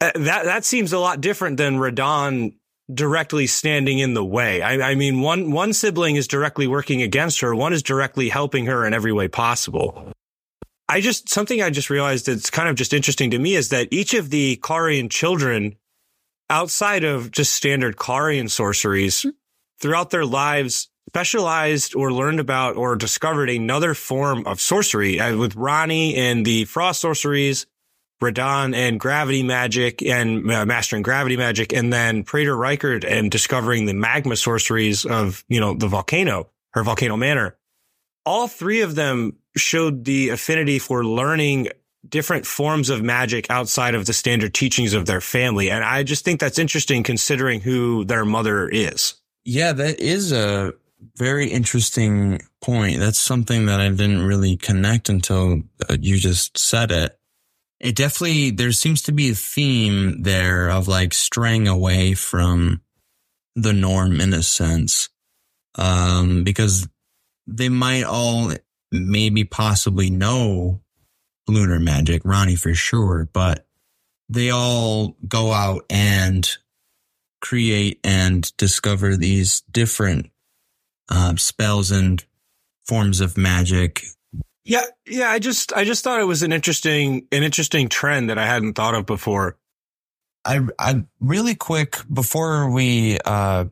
Uh, 0.00 0.10
that 0.16 0.44
that 0.44 0.64
seems 0.64 0.92
a 0.92 0.98
lot 0.98 1.20
different 1.20 1.56
than 1.56 1.76
Radahn 1.76 2.54
directly 2.92 3.46
standing 3.46 3.98
in 3.98 4.14
the 4.14 4.24
way. 4.24 4.62
I, 4.62 4.90
I, 4.90 4.94
mean, 4.94 5.20
one 5.20 5.52
one 5.52 5.72
sibling 5.72 6.16
is 6.16 6.26
directly 6.26 6.66
working 6.66 7.02
against 7.02 7.40
her, 7.40 7.54
one 7.54 7.72
is 7.72 7.82
directly 7.82 8.28
helping 8.28 8.66
her 8.66 8.84
in 8.84 8.94
every 8.94 9.12
way 9.12 9.28
possible. 9.28 10.12
I 10.88 11.00
just 11.00 11.28
something 11.28 11.62
I 11.62 11.70
just 11.70 11.88
realized 11.88 12.26
that's 12.26 12.50
kind 12.50 12.68
of 12.68 12.74
just 12.74 12.92
interesting 12.92 13.30
to 13.30 13.38
me 13.38 13.54
is 13.54 13.68
that 13.68 13.88
each 13.92 14.12
of 14.14 14.30
the 14.30 14.56
Carian 14.56 15.08
children, 15.08 15.76
outside 16.50 17.04
of 17.04 17.30
just 17.30 17.54
standard 17.54 17.96
Carian 17.96 18.50
sorceries, 18.50 19.24
throughout 19.80 20.10
their 20.10 20.26
lives 20.26 20.88
specialized 21.08 21.94
or 21.94 22.12
learned 22.12 22.40
about 22.40 22.76
or 22.76 22.96
discovered 22.96 23.50
another 23.50 23.94
form 23.94 24.46
of 24.46 24.60
sorcery 24.60 25.20
uh, 25.20 25.36
with 25.36 25.54
Ranni 25.54 26.16
and 26.16 26.44
the 26.44 26.64
frost 26.64 27.00
sorceries, 27.00 27.66
Radahn 28.22 28.74
and 28.74 28.98
gravity 28.98 29.42
magic 29.42 30.02
and 30.02 30.50
uh, 30.50 30.64
mastering 30.66 31.02
gravity 31.02 31.36
magic, 31.36 31.72
and 31.72 31.92
then 31.92 32.24
Praetor 32.24 32.56
Rykard 32.56 33.04
and 33.04 33.30
discovering 33.30 33.86
the 33.86 33.94
magma 33.94 34.36
sorceries 34.36 35.04
of, 35.04 35.44
you 35.48 35.60
know, 35.60 35.74
the 35.74 35.88
volcano 35.88 36.50
or 36.74 36.82
volcano 36.82 37.16
manor. 37.16 37.56
All 38.24 38.48
three 38.48 38.80
of 38.80 38.94
them 38.94 39.36
showed 39.56 40.04
the 40.04 40.30
affinity 40.30 40.78
for 40.78 41.04
learning 41.04 41.68
different 42.08 42.46
forms 42.46 42.88
of 42.90 43.02
magic 43.02 43.50
outside 43.50 43.94
of 43.94 44.06
the 44.06 44.12
standard 44.12 44.54
teachings 44.54 44.94
of 44.94 45.06
their 45.06 45.20
family. 45.20 45.70
And 45.70 45.84
I 45.84 46.02
just 46.02 46.24
think 46.24 46.40
that's 46.40 46.58
interesting 46.58 47.02
considering 47.02 47.60
who 47.60 48.04
their 48.04 48.24
mother 48.24 48.68
is. 48.68 49.14
Yeah, 49.44 49.72
that 49.72 50.00
is 50.00 50.32
a 50.32 50.74
very 51.16 51.48
interesting 51.48 52.40
point. 52.60 53.00
That's 53.00 53.18
something 53.18 53.66
that 53.66 53.80
I 53.80 53.88
didn't 53.88 54.24
really 54.24 54.56
connect 54.56 55.08
until 55.08 55.62
uh, 55.88 55.96
you 56.00 56.16
just 56.18 56.58
said 56.58 56.90
it. 56.90 57.18
It 57.78 57.94
definitely, 57.94 58.50
there 58.50 58.72
seems 58.72 59.02
to 59.02 59.12
be 59.12 59.30
a 59.30 59.34
theme 59.34 60.22
there 60.22 60.70
of 60.70 60.88
like 60.88 61.12
straying 61.12 61.68
away 61.68 62.14
from 62.14 62.80
the 63.54 63.72
norm 63.72 64.20
in 64.20 64.32
a 64.32 64.42
sense. 64.42 65.08
Um, 65.74 66.42
because 66.42 66.88
they 67.46 67.68
might 67.68 68.04
all 68.04 68.52
maybe 68.90 69.44
possibly 69.44 70.10
know 70.10 70.80
lunar 71.48 71.78
magic, 71.78 72.22
Ranni 72.22 72.58
for 72.58 72.74
sure, 72.74 73.28
but 73.32 73.66
they 74.28 74.50
all 74.50 75.16
go 75.28 75.52
out 75.52 75.84
and 75.90 76.48
create 77.40 78.00
and 78.02 78.56
discover 78.56 79.16
these 79.16 79.60
different 79.70 80.30
uh, 81.08 81.36
spells 81.36 81.90
and 81.90 82.24
forms 82.84 83.20
of 83.20 83.36
magic. 83.36 84.02
Yeah, 84.64 84.84
yeah. 85.06 85.30
I 85.30 85.38
just, 85.38 85.72
I 85.72 85.84
just 85.84 86.02
thought 86.02 86.20
it 86.20 86.24
was 86.24 86.42
an 86.42 86.52
interesting, 86.52 87.26
an 87.30 87.42
interesting 87.42 87.88
trend 87.88 88.30
that 88.30 88.38
I 88.38 88.46
hadn't 88.46 88.74
thought 88.74 88.94
of 88.94 89.06
before. 89.06 89.56
I, 90.44 90.60
I 90.78 91.04
really 91.20 91.54
quick 91.54 91.98
before 92.12 92.70
we 92.70 93.18
uh, 93.24 93.66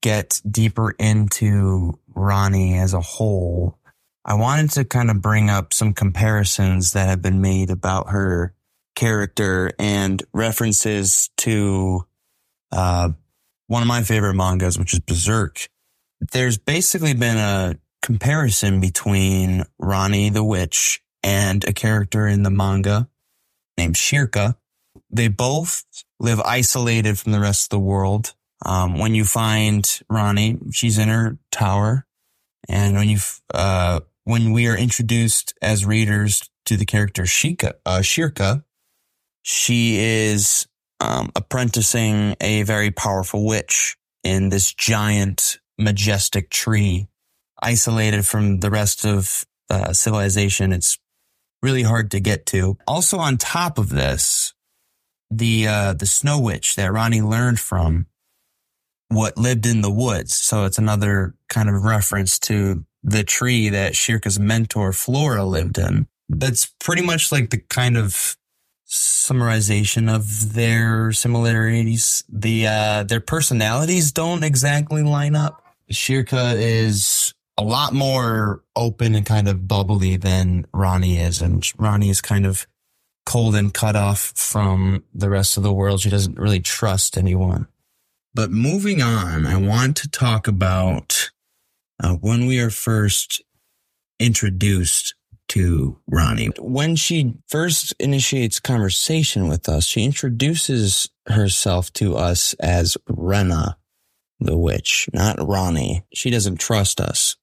get 0.00 0.40
deeper 0.48 0.90
into 0.98 1.98
Ranni 2.14 2.76
as 2.78 2.94
a 2.94 3.00
whole, 3.00 3.78
I 4.24 4.34
wanted 4.34 4.70
to 4.72 4.84
kind 4.84 5.10
of 5.10 5.20
bring 5.20 5.50
up 5.50 5.72
some 5.72 5.92
comparisons 5.92 6.92
that 6.92 7.08
have 7.08 7.20
been 7.20 7.40
made 7.40 7.70
about 7.70 8.10
her 8.10 8.54
character 8.94 9.72
and 9.78 10.22
references 10.32 11.30
to 11.38 12.06
uh, 12.72 13.10
one 13.66 13.82
of 13.82 13.88
my 13.88 14.02
favorite 14.02 14.34
mangas, 14.34 14.78
which 14.78 14.94
is 14.94 15.00
Berserk. 15.00 15.68
There's 16.20 16.58
basically 16.58 17.14
been 17.14 17.36
a 17.36 17.76
comparison 18.02 18.80
between 18.80 19.64
Ranni 19.80 20.32
the 20.32 20.44
witch 20.44 21.02
and 21.22 21.64
a 21.64 21.72
character 21.72 22.26
in 22.26 22.42
the 22.42 22.50
manga 22.50 23.08
named 23.78 23.94
Schierke. 23.94 24.54
They 25.10 25.28
both 25.28 25.84
live 26.20 26.40
isolated 26.40 27.18
from 27.18 27.32
the 27.32 27.40
rest 27.40 27.66
of 27.66 27.70
the 27.70 27.84
world. 27.84 28.34
Um, 28.64 28.98
when 28.98 29.14
you 29.14 29.24
find 29.24 29.84
Ranni, 30.10 30.72
she's 30.72 30.98
in 30.98 31.08
her 31.08 31.38
tower. 31.50 32.06
And 32.68 32.94
when 32.96 33.08
you, 33.08 33.18
uh, 33.52 34.00
when 34.24 34.52
we 34.52 34.66
are 34.68 34.76
introduced 34.76 35.54
as 35.60 35.84
readers 35.84 36.48
to 36.66 36.76
the 36.76 36.86
character 36.86 37.24
Shika, 37.24 37.74
uh, 37.84 37.98
Schierke, 37.98 38.64
she 39.42 39.98
is, 39.98 40.66
um, 41.00 41.30
apprenticing 41.36 42.36
a 42.40 42.62
very 42.62 42.90
powerful 42.90 43.44
witch 43.44 43.96
in 44.22 44.48
this 44.48 44.72
giant, 44.72 45.58
majestic 45.78 46.50
tree, 46.50 47.08
isolated 47.62 48.26
from 48.26 48.60
the 48.60 48.70
rest 48.70 49.04
of 49.04 49.44
uh, 49.70 49.92
civilization. 49.92 50.72
It's 50.72 50.98
really 51.62 51.82
hard 51.82 52.10
to 52.12 52.20
get 52.20 52.46
to. 52.46 52.76
Also, 52.86 53.18
on 53.18 53.36
top 53.38 53.78
of 53.78 53.88
this, 53.88 54.54
the 55.30 55.66
uh, 55.66 55.92
the 55.94 56.06
snow 56.06 56.38
witch 56.38 56.76
that 56.76 56.90
Ranni 56.90 57.26
learned 57.26 57.60
from 57.60 58.06
what 59.08 59.38
lived 59.38 59.66
in 59.66 59.80
the 59.80 59.90
woods. 59.90 60.34
So 60.34 60.64
it's 60.64 60.78
another 60.78 61.34
kind 61.48 61.68
of 61.68 61.84
reference 61.84 62.38
to 62.40 62.84
the 63.02 63.22
tree 63.22 63.68
that 63.68 63.94
Schierke's 63.94 64.38
mentor 64.38 64.92
Flora 64.92 65.44
lived 65.44 65.78
in. 65.78 66.06
That's 66.28 66.66
pretty 66.80 67.02
much 67.02 67.30
like 67.30 67.50
the 67.50 67.58
kind 67.58 67.96
of 67.96 68.36
summarization 68.88 70.14
of 70.14 70.54
their 70.54 71.12
similarities. 71.12 72.24
The 72.28 72.66
uh, 72.66 73.02
their 73.04 73.20
personalities 73.20 74.12
don't 74.12 74.42
exactly 74.42 75.02
line 75.02 75.36
up. 75.36 75.63
Schierke 75.92 76.54
is 76.56 77.34
a 77.56 77.62
lot 77.62 77.92
more 77.92 78.62
open 78.74 79.14
and 79.14 79.24
kind 79.24 79.48
of 79.48 79.68
bubbly 79.68 80.16
than 80.16 80.66
Ranni 80.74 81.18
is, 81.18 81.40
and 81.40 81.62
Ranni 81.62 82.10
is 82.10 82.20
kind 82.20 82.46
of 82.46 82.66
cold 83.26 83.54
and 83.54 83.72
cut 83.72 83.96
off 83.96 84.32
from 84.36 85.04
the 85.14 85.30
rest 85.30 85.56
of 85.56 85.62
the 85.62 85.72
world. 85.72 86.00
She 86.00 86.10
doesn't 86.10 86.38
really 86.38 86.60
trust 86.60 87.16
anyone. 87.16 87.68
But 88.34 88.50
moving 88.50 89.00
on, 89.00 89.46
I 89.46 89.56
want 89.56 89.96
to 89.98 90.08
talk 90.08 90.48
about 90.48 91.30
uh, 92.02 92.14
when 92.14 92.46
we 92.46 92.60
are 92.60 92.70
first 92.70 93.42
introduced 94.18 95.14
to 95.48 95.98
Ranni. 96.10 96.58
When 96.58 96.96
she 96.96 97.34
first 97.48 97.94
initiates 98.00 98.58
conversation 98.60 99.48
with 99.48 99.68
us, 99.68 99.86
she 99.86 100.04
introduces 100.04 101.08
herself 101.26 101.92
to 101.94 102.16
us 102.16 102.54
as 102.54 102.96
Renna, 103.08 103.76
the 104.40 104.56
witch, 104.56 105.08
not 105.12 105.36
Ranni. 105.38 106.04
She 106.12 106.30
doesn't 106.30 106.60
trust 106.60 107.00
us. 107.00 107.36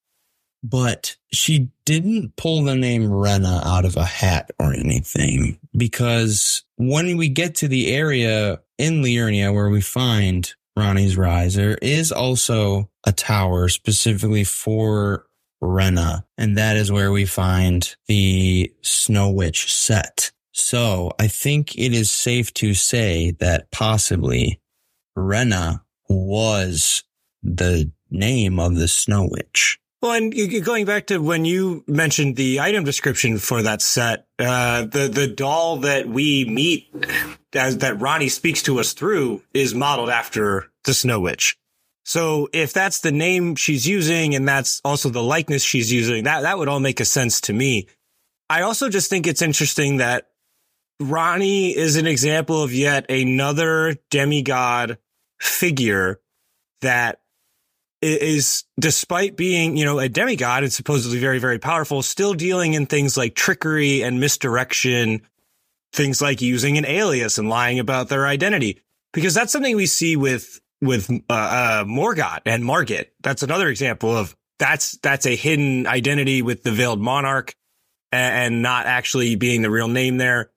But 0.64 1.18
she 1.34 1.72
didn't 1.86 2.36
pull 2.36 2.64
the 2.64 2.76
name 2.76 3.06
Renna 3.06 3.66
out 3.66 3.84
of 3.84 3.98
a 3.98 4.06
hat 4.06 4.52
or 4.60 4.74
anything 4.74 5.58
because 5.76 6.64
when 6.76 7.18
we 7.18 7.30
get 7.30 7.56
to 7.56 7.68
the 7.68 7.92
area 7.92 8.62
in 8.78 9.02
Liurnia 9.02 9.54
where 9.54 9.70
we 9.70 9.82
find 9.82 10.54
Ranni's 10.78 11.18
Rise, 11.18 11.56
there 11.56 11.80
is 11.82 12.12
also 12.12 12.90
a 13.06 13.12
tower 13.12 13.70
specifically 13.70 14.44
for 14.44 15.26
Renna, 15.62 16.26
and 16.38 16.58
that 16.58 16.78
is 16.78 16.92
where 16.92 17.12
we 17.12 17.26
find 17.26 17.96
the 18.08 18.74
Snow 18.82 19.30
Witch 19.32 19.72
set. 19.72 20.32
So 20.54 21.12
I 21.20 21.28
think 21.28 21.78
it 21.78 21.94
is 21.94 22.12
safe 22.12 22.54
to 22.56 22.74
say 22.74 23.32
that 23.40 23.72
possibly 23.72 24.60
Renna 25.18 25.82
was 26.12 27.04
the 27.44 27.92
name 28.10 28.60
of 28.60 28.76
the 28.76 28.88
Snow 28.88 29.28
Witch. 29.30 29.80
Well, 30.02 30.14
and 30.14 30.34
going 30.66 30.86
back 30.86 31.08
to 31.08 31.20
when 31.20 31.46
you 31.46 31.84
mentioned 31.88 32.36
the 32.36 32.60
item 32.60 32.84
description 32.84 33.38
for 33.38 33.62
that 33.62 33.84
set, 33.84 34.26
uh, 34.40 34.86
the 34.86 35.08
the 35.08 35.28
doll 35.28 35.78
that 35.78 36.08
we 36.08 36.44
meet 36.46 36.92
as 37.54 37.78
that 37.80 38.00
Ranni 38.00 38.32
speaks 38.32 38.64
to 38.64 38.80
us 38.80 38.94
through 38.94 39.44
is 39.54 39.76
modeled 39.76 40.10
after 40.10 40.72
the 40.86 40.96
Snow 40.96 41.20
Witch. 41.20 41.56
So 42.04 42.50
if 42.52 42.74
that's 42.74 43.02
the 43.02 43.12
name 43.12 43.56
she's 43.56 43.88
using 43.88 44.34
and 44.34 44.48
that's 44.48 44.82
also 44.84 45.10
the 45.10 45.22
likeness 45.22 45.64
she's 45.64 45.94
using, 45.94 46.24
that 46.24 46.42
that 46.42 46.58
would 46.58 46.68
all 46.68 46.80
make 46.80 47.00
a 47.00 47.06
sense 47.06 47.40
to 47.42 47.54
me. 47.54 47.88
I 48.50 48.64
also 48.64 48.90
just 48.90 49.10
think 49.10 49.28
it's 49.28 49.44
interesting 49.44 49.98
that 49.98 50.28
Ranni 51.00 51.76
is 51.76 51.96
an 51.96 52.08
example 52.08 52.64
of 52.64 52.74
yet 52.74 53.10
another 53.10 53.98
demigod 54.10 54.98
figure 55.42 56.20
that 56.82 57.20
is 58.02 58.64
despite 58.80 59.36
being, 59.36 59.78
you 59.78 59.86
know, 59.86 60.00
a 60.00 60.10
demigod 60.10 60.64
and 60.64 60.72
supposedly 60.72 61.20
very, 61.20 61.40
very 61.40 61.60
powerful, 61.60 62.02
still 62.02 62.34
dealing 62.34 62.74
in 62.74 62.86
things 62.86 63.18
like 63.18 63.36
trickery 63.36 64.02
and 64.04 64.20
misdirection, 64.20 65.22
things 65.94 66.22
like 66.22 66.42
using 66.42 66.78
an 66.78 66.86
alias 66.86 67.38
and 67.38 67.50
lying 67.50 67.80
about 67.80 68.10
their 68.10 68.26
identity. 68.26 68.82
Because 69.14 69.34
that's 69.34 69.52
something 69.52 69.76
we 69.76 69.86
see 69.86 70.16
with, 70.16 70.62
with, 70.82 71.12
uh, 71.30 71.34
uh, 71.34 71.84
Morgott 71.84 72.42
and 72.46 72.64
Margit. 72.64 73.14
That's 73.22 73.44
another 73.44 73.68
example 73.68 74.16
of 74.16 74.36
that's, 74.58 74.98
that's 74.98 75.26
a 75.26 75.36
hidden 75.36 75.86
identity 75.86 76.42
with 76.42 76.64
the 76.64 76.72
veiled 76.72 77.02
monarch 77.02 77.56
and, 78.12 78.54
and 78.54 78.62
not 78.62 78.86
actually 78.86 79.36
being 79.36 79.62
the 79.62 79.72
real 79.72 79.88
name 79.88 80.18
there. 80.18 80.52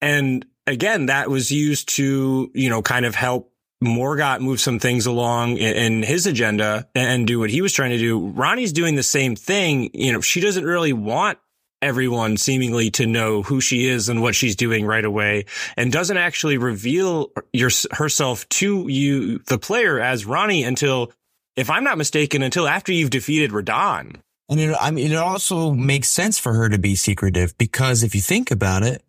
And 0.00 0.46
again, 0.66 1.06
that 1.06 1.28
was 1.30 1.50
used 1.50 1.90
to, 1.96 2.50
you 2.54 2.70
know, 2.70 2.80
kind 2.80 3.04
of 3.04 3.14
help 3.14 3.52
Morgott 3.82 4.40
move 4.40 4.60
some 4.60 4.78
things 4.78 5.06
along 5.06 5.58
in, 5.58 5.76
in, 5.76 6.02
his 6.02 6.26
agenda 6.26 6.88
and 6.94 7.26
do 7.26 7.38
what 7.38 7.50
he 7.50 7.60
was 7.60 7.72
trying 7.72 7.90
to 7.90 7.98
do. 7.98 8.32
Ranni's 8.32 8.72
doing 8.72 8.94
the 8.94 9.02
same 9.02 9.36
thing. 9.36 9.90
You 9.92 10.12
know, 10.12 10.20
she 10.20 10.40
doesn't 10.40 10.64
really 10.64 10.94
want 10.94 11.38
everyone 11.82 12.38
seemingly 12.38 12.90
to 12.90 13.06
know 13.06 13.42
who 13.42 13.60
she 13.60 13.86
is 13.86 14.08
and 14.08 14.22
what 14.22 14.34
she's 14.34 14.56
doing 14.56 14.86
right 14.86 15.04
away 15.04 15.44
and 15.76 15.92
doesn't 15.92 16.16
actually 16.16 16.56
reveal 16.56 17.30
your, 17.52 17.70
herself 17.92 18.48
to 18.48 18.88
you, 18.88 19.38
the 19.40 19.58
player 19.58 20.00
as 20.00 20.24
Ranni 20.24 20.66
until, 20.66 21.12
if 21.54 21.68
I'm 21.68 21.84
not 21.84 21.98
mistaken, 21.98 22.42
until 22.42 22.66
after 22.66 22.92
you've 22.92 23.10
defeated 23.10 23.50
Radahn. 23.50 24.16
And 24.48 24.60
it, 24.60 24.76
I 24.80 24.90
mean, 24.90 25.12
it 25.12 25.16
also 25.16 25.72
makes 25.72 26.08
sense 26.08 26.38
for 26.38 26.54
her 26.54 26.68
to 26.68 26.78
be 26.78 26.94
secretive 26.94 27.58
because 27.58 28.02
if 28.02 28.14
you 28.14 28.20
think 28.20 28.50
about 28.50 28.82
it, 28.82 29.02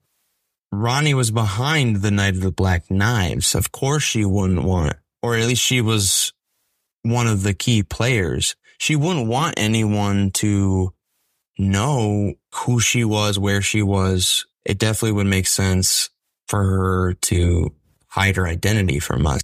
Ranni 0.73 1.13
was 1.13 1.31
behind 1.31 1.97
the 1.97 2.11
Night 2.11 2.35
of 2.35 2.41
the 2.41 2.51
Black 2.51 2.91
Knives. 2.91 3.55
Of 3.55 3.71
course 3.71 4.03
she 4.03 4.25
wouldn't 4.25 4.63
want, 4.63 4.97
or 5.21 5.35
at 5.35 5.47
least 5.47 5.61
she 5.61 5.81
was 5.81 6.33
one 7.03 7.27
of 7.27 7.43
the 7.43 7.53
key 7.53 7.83
players. 7.83 8.55
She 8.77 8.95
wouldn't 8.95 9.27
want 9.27 9.55
anyone 9.57 10.31
to 10.31 10.93
know 11.57 12.33
who 12.53 12.79
she 12.79 13.03
was, 13.03 13.39
where 13.39 13.61
she 13.61 13.81
was. 13.81 14.45
It 14.65 14.77
definitely 14.77 15.13
would 15.13 15.27
make 15.27 15.47
sense 15.47 16.09
for 16.47 16.63
her 16.63 17.13
to 17.13 17.73
hide 18.07 18.35
her 18.35 18.47
identity 18.47 18.99
from 18.99 19.25
us. 19.25 19.41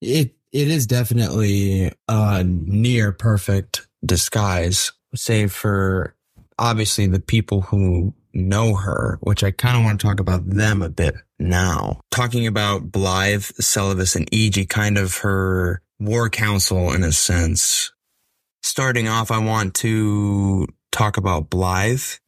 It, 0.00 0.34
it 0.52 0.68
is 0.68 0.86
definitely 0.86 1.92
a 2.08 2.44
near 2.44 3.12
perfect 3.12 3.86
disguise, 4.04 4.92
save 5.14 5.52
for 5.52 6.14
obviously 6.58 7.06
the 7.06 7.20
people 7.20 7.62
who 7.62 8.14
know 8.32 8.74
her, 8.74 9.18
which 9.22 9.42
I 9.42 9.50
kind 9.50 9.76
of 9.76 9.84
want 9.84 10.00
to 10.00 10.06
talk 10.06 10.20
about 10.20 10.48
them 10.48 10.82
a 10.82 10.88
bit 10.88 11.14
now. 11.38 12.00
Talking 12.10 12.46
about 12.46 12.90
Blaidd, 12.90 13.52
Seluvis, 13.60 14.16
and 14.16 14.30
Iji, 14.30 14.68
kind 14.68 14.98
of 14.98 15.18
her 15.18 15.82
war 15.98 16.28
council 16.28 16.92
in 16.92 17.02
a 17.02 17.12
sense. 17.12 17.92
Starting 18.62 19.08
off, 19.08 19.30
I 19.30 19.38
want 19.38 19.74
to 19.76 20.66
talk 20.92 21.16
about 21.16 21.50
Blaidd, 21.50 22.20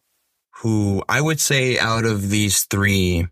who 0.57 1.03
I 1.09 1.21
would 1.21 1.41
say 1.41 1.79
out 1.79 2.05
of 2.05 2.31
these 2.31 2.65
three, 2.65 3.29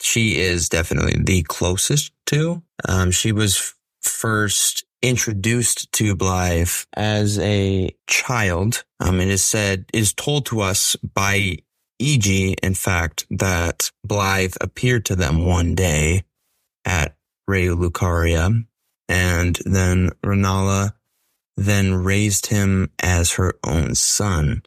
she 0.00 0.38
is 0.38 0.68
definitely 0.68 1.22
the 1.22 1.42
closest 1.42 2.12
to. 2.26 2.62
Um, 2.88 3.10
she 3.10 3.32
was 3.32 3.74
first 4.02 4.84
introduced 5.02 5.92
to 5.92 6.16
Blaidd 6.16 6.86
as 6.94 7.38
a 7.38 7.94
child. 8.06 8.84
Um, 9.00 9.20
it 9.20 9.28
is 9.28 9.44
said, 9.44 9.84
is 9.92 10.14
told 10.14 10.46
to 10.46 10.60
us 10.60 10.96
by 10.96 11.58
Iji, 12.04 12.54
in 12.62 12.74
fact, 12.74 13.26
that 13.30 13.90
Blaidd 14.06 14.56
appeared 14.60 15.06
to 15.06 15.16
them 15.16 15.46
one 15.46 15.74
day 15.74 16.24
at 16.84 17.16
Raya 17.48 17.74
Lucaria, 17.76 18.64
and 19.08 19.58
then 19.64 20.10
Rennala 20.22 20.92
then 21.56 21.94
raised 21.94 22.46
him 22.46 22.90
as 23.00 23.32
her 23.32 23.54
own 23.64 23.94
son. 23.94 24.62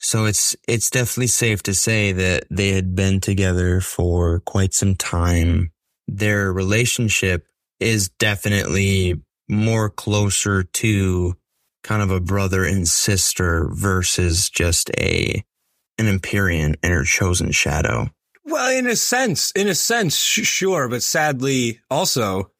So 0.00 0.26
it's 0.26 0.54
it's 0.68 0.90
definitely 0.90 1.28
safe 1.28 1.62
to 1.64 1.74
say 1.74 2.12
that 2.12 2.44
they 2.50 2.70
had 2.70 2.94
been 2.94 3.20
together 3.20 3.80
for 3.80 4.40
quite 4.40 4.74
some 4.74 4.94
time. 4.94 5.72
Their 6.06 6.52
relationship 6.52 7.46
is 7.80 8.08
definitely 8.08 9.22
more 9.48 9.88
closer 9.88 10.62
to 10.62 11.36
kind 11.82 12.02
of 12.02 12.10
a 12.10 12.20
brother 12.20 12.64
and 12.64 12.86
sister 12.86 13.68
versus 13.72 14.50
just 14.50 14.90
a 14.98 15.44
an 15.98 16.06
Empyrean 16.06 16.76
and 16.82 16.92
her 16.92 17.04
chosen 17.04 17.50
shadow. 17.52 18.08
Well, 18.44 18.76
in 18.76 18.86
a 18.86 18.96
sense, 18.96 19.50
in 19.52 19.66
a 19.66 19.74
sense, 19.74 20.16
sh- 20.16 20.46
sure, 20.46 20.88
but 20.88 21.02
sadly, 21.02 21.80
also, 21.90 22.52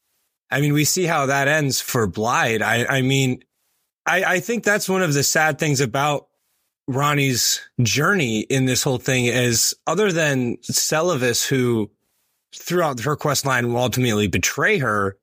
I 0.51 0.61
mean, 0.61 0.73
we 0.73 0.85
see 0.85 1.05
how 1.05 1.27
that 1.27 1.49
ends 1.49 1.81
for 1.81 2.09
Blaidd. 2.09 2.61
I, 2.63 2.87
I 2.87 3.03
mean, 3.03 3.43
I, 4.05 4.25
I 4.25 4.41
think 4.41 4.65
that's 4.65 4.89
one 4.89 5.03
of 5.03 5.15
the 5.15 5.23
sad 5.23 5.59
things 5.59 5.81
about 5.81 6.27
Ranni's 6.89 7.61
journey 7.83 8.41
in 8.41 8.65
this 8.65 8.83
whole 8.83 8.99
thing 8.99 9.27
is 9.27 9.75
other 9.87 10.13
than 10.13 10.57
Seluvis, 10.59 11.47
who 11.47 11.91
throughout 12.55 13.01
her 13.01 13.17
quest 13.17 13.45
line 13.45 13.73
will 13.73 13.81
ultimately 13.81 14.29
betray 14.29 14.79
her, 14.79 15.17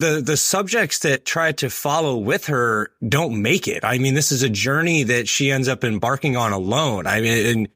the 0.00 0.22
the 0.24 0.36
subjects 0.36 1.00
that 1.00 1.24
try 1.24 1.52
to 1.52 1.68
follow 1.68 2.16
with 2.16 2.46
her 2.46 2.90
don't 3.06 3.40
make 3.40 3.68
it. 3.68 3.84
I 3.84 3.98
mean, 3.98 4.14
this 4.14 4.32
is 4.32 4.42
a 4.42 4.48
journey 4.48 5.02
that 5.04 5.28
she 5.28 5.50
ends 5.50 5.68
up 5.68 5.84
embarking 5.84 6.36
on 6.36 6.52
alone. 6.52 7.06
I 7.06 7.20
mean, 7.20 7.68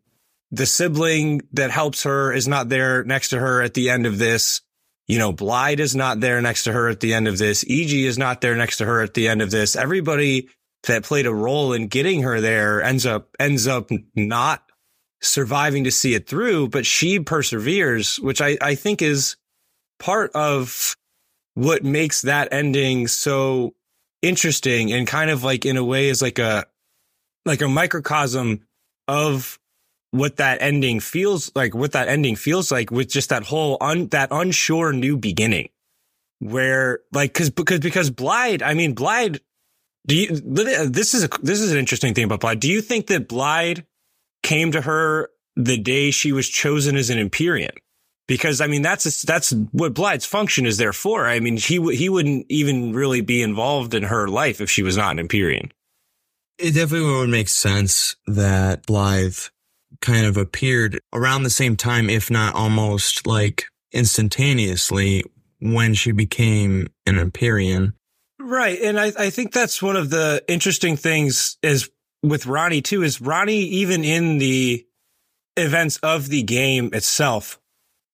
the 0.51 0.67
sibling 0.67 1.43
that 1.53 1.71
helps 1.71 2.05
her 2.05 2.33
is 2.33 2.49
not 2.49 2.71
there 2.71 3.05
next 3.05 3.29
to 3.29 3.39
her 3.39 3.61
at 3.61 3.75
the 3.75 3.91
end 3.91 4.07
of 4.07 4.19
this. 4.19 4.63
You 5.07 5.19
know, 5.19 5.35
Blaidd 5.35 5.81
is 5.81 5.95
not 5.95 6.21
there 6.21 6.41
next 6.41 6.65
to 6.65 6.73
her 6.73 6.89
at 6.89 7.01
the 7.01 7.13
end 7.13 7.29
of 7.29 7.37
this. 7.37 7.63
Iji 7.65 8.05
is 8.05 8.17
not 8.17 8.41
there 8.41 8.57
next 8.57 8.79
to 8.79 8.87
her 8.87 9.03
at 9.03 9.13
the 9.13 9.29
end 9.29 9.43
of 9.43 9.51
this. 9.51 9.77
Everybody 9.77 10.49
that 10.85 11.05
played 11.05 11.27
a 11.27 11.35
role 11.35 11.75
in 11.75 11.89
getting 11.89 12.23
her 12.23 12.41
there 12.41 12.83
ends 12.83 13.05
up 13.05 13.37
ends 13.39 13.67
up 13.67 13.91
not 14.17 14.63
surviving 15.21 15.85
to 15.85 15.91
see 15.91 16.15
it 16.15 16.27
through, 16.27 16.69
but 16.69 16.87
she 16.87 17.21
perseveres, 17.21 18.19
which 18.21 18.41
I, 18.41 18.57
I 18.63 18.75
think 18.75 19.03
is 19.03 19.37
part 19.99 20.31
of 20.35 20.97
what 21.55 21.85
makes 21.85 22.23
that 22.23 22.49
ending 22.53 23.07
so 23.07 23.75
interesting 24.23 24.93
and 24.93 25.07
kind 25.07 25.31
of 25.31 25.45
like 25.45 25.65
in 25.65 25.77
a 25.77 25.85
way 25.85 26.09
is 26.09 26.21
like 26.21 26.39
a 26.39 26.65
like 27.45 27.61
a 27.61 27.69
microcosm 27.69 28.67
of 29.07 29.59
what 30.11 30.37
that 30.37 30.63
ending 30.63 31.01
feels 31.01 31.53
like 31.55 31.75
what 31.75 31.93
that 31.93 32.09
ending 32.09 32.37
feels 32.37 32.73
like 32.73 32.91
with 32.91 33.09
just 33.09 33.29
that 33.29 33.45
whole 33.45 33.77
un, 33.81 34.09
that 34.09 34.29
unsure 34.31 34.93
new 34.93 35.17
beginning 35.17 35.69
where 36.39 37.01
like 37.13 37.35
cuz 37.35 37.51
because 37.51 37.81
because 37.81 38.11
Blaidd 38.11 38.63
I 38.63 38.75
mean 38.75 38.95
Blaidd 38.95 39.41
do 40.07 40.17
you 40.17 40.29
this 40.29 41.15
is 41.15 41.25
a 41.25 41.29
this 41.43 41.61
is 41.61 41.71
an 41.71 41.79
interesting 41.79 42.15
thing 42.15 42.25
about 42.25 42.41
Blaidd 42.41 42.61
do 42.61 42.71
you 42.71 42.81
think 42.81 43.09
that 43.09 43.29
Blaidd 43.29 43.85
came 44.43 44.73
to 44.73 44.81
her 44.81 45.31
the 45.57 45.77
day 45.77 46.11
she 46.11 46.33
was 46.33 46.49
chosen 46.49 46.97
as 46.97 47.11
an 47.11 47.19
Empyrean 47.19 47.75
because 48.27 48.61
I 48.61 48.67
mean 48.67 48.83
that's 48.83 49.07
a, 49.07 49.27
that's 49.27 49.53
what 49.73 49.95
Blaidd's 49.95 50.27
function 50.27 50.67
is 50.67 50.79
there 50.79 50.93
for. 50.93 51.27
I 51.27 51.41
mean 51.41 51.57
he 51.57 51.81
he 51.95 52.09
wouldn't 52.09 52.47
even 52.49 52.93
really 52.93 53.21
be 53.21 53.43
involved 53.43 53.95
in 53.95 54.05
her 54.05 54.29
life 54.29 54.61
if 54.61 54.71
she 54.71 54.83
was 54.83 54.97
not 54.97 55.13
an 55.13 55.19
Empyrean. 55.21 55.73
It 56.59 56.73
definitely 56.73 57.11
would 57.11 57.31
make 57.31 57.49
sense 57.49 58.17
that 58.27 58.87
Blaidd 58.87 59.51
kind 60.01 60.27
of 60.27 60.37
appeared 60.37 61.01
around 61.13 61.43
the 61.43 61.51
same 61.51 61.77
time, 61.77 62.09
if 62.09 62.31
not 62.31 62.55
almost 62.55 63.27
like 63.27 63.65
instantaneously, 63.93 65.25
when 65.61 65.95
she 65.95 66.13
became 66.13 66.89
an 67.07 67.19
Empyrean. 67.19 67.95
Right, 68.39 68.81
and 68.81 68.99
I 68.99 69.13
I 69.19 69.31
think 69.31 69.53
that's 69.53 69.83
one 69.83 69.97
of 69.97 70.11
the 70.11 70.45
interesting 70.49 70.97
things 70.97 71.57
is 71.63 71.91
with 72.23 72.45
Ranni 72.45 72.83
too. 72.83 73.03
Is 73.03 73.19
Ranni 73.19 73.53
even 73.53 74.05
in 74.05 74.39
the 74.39 74.87
events 75.57 75.99
of 75.99 76.29
the 76.29 76.43
game 76.43 76.91
itself 76.93 77.61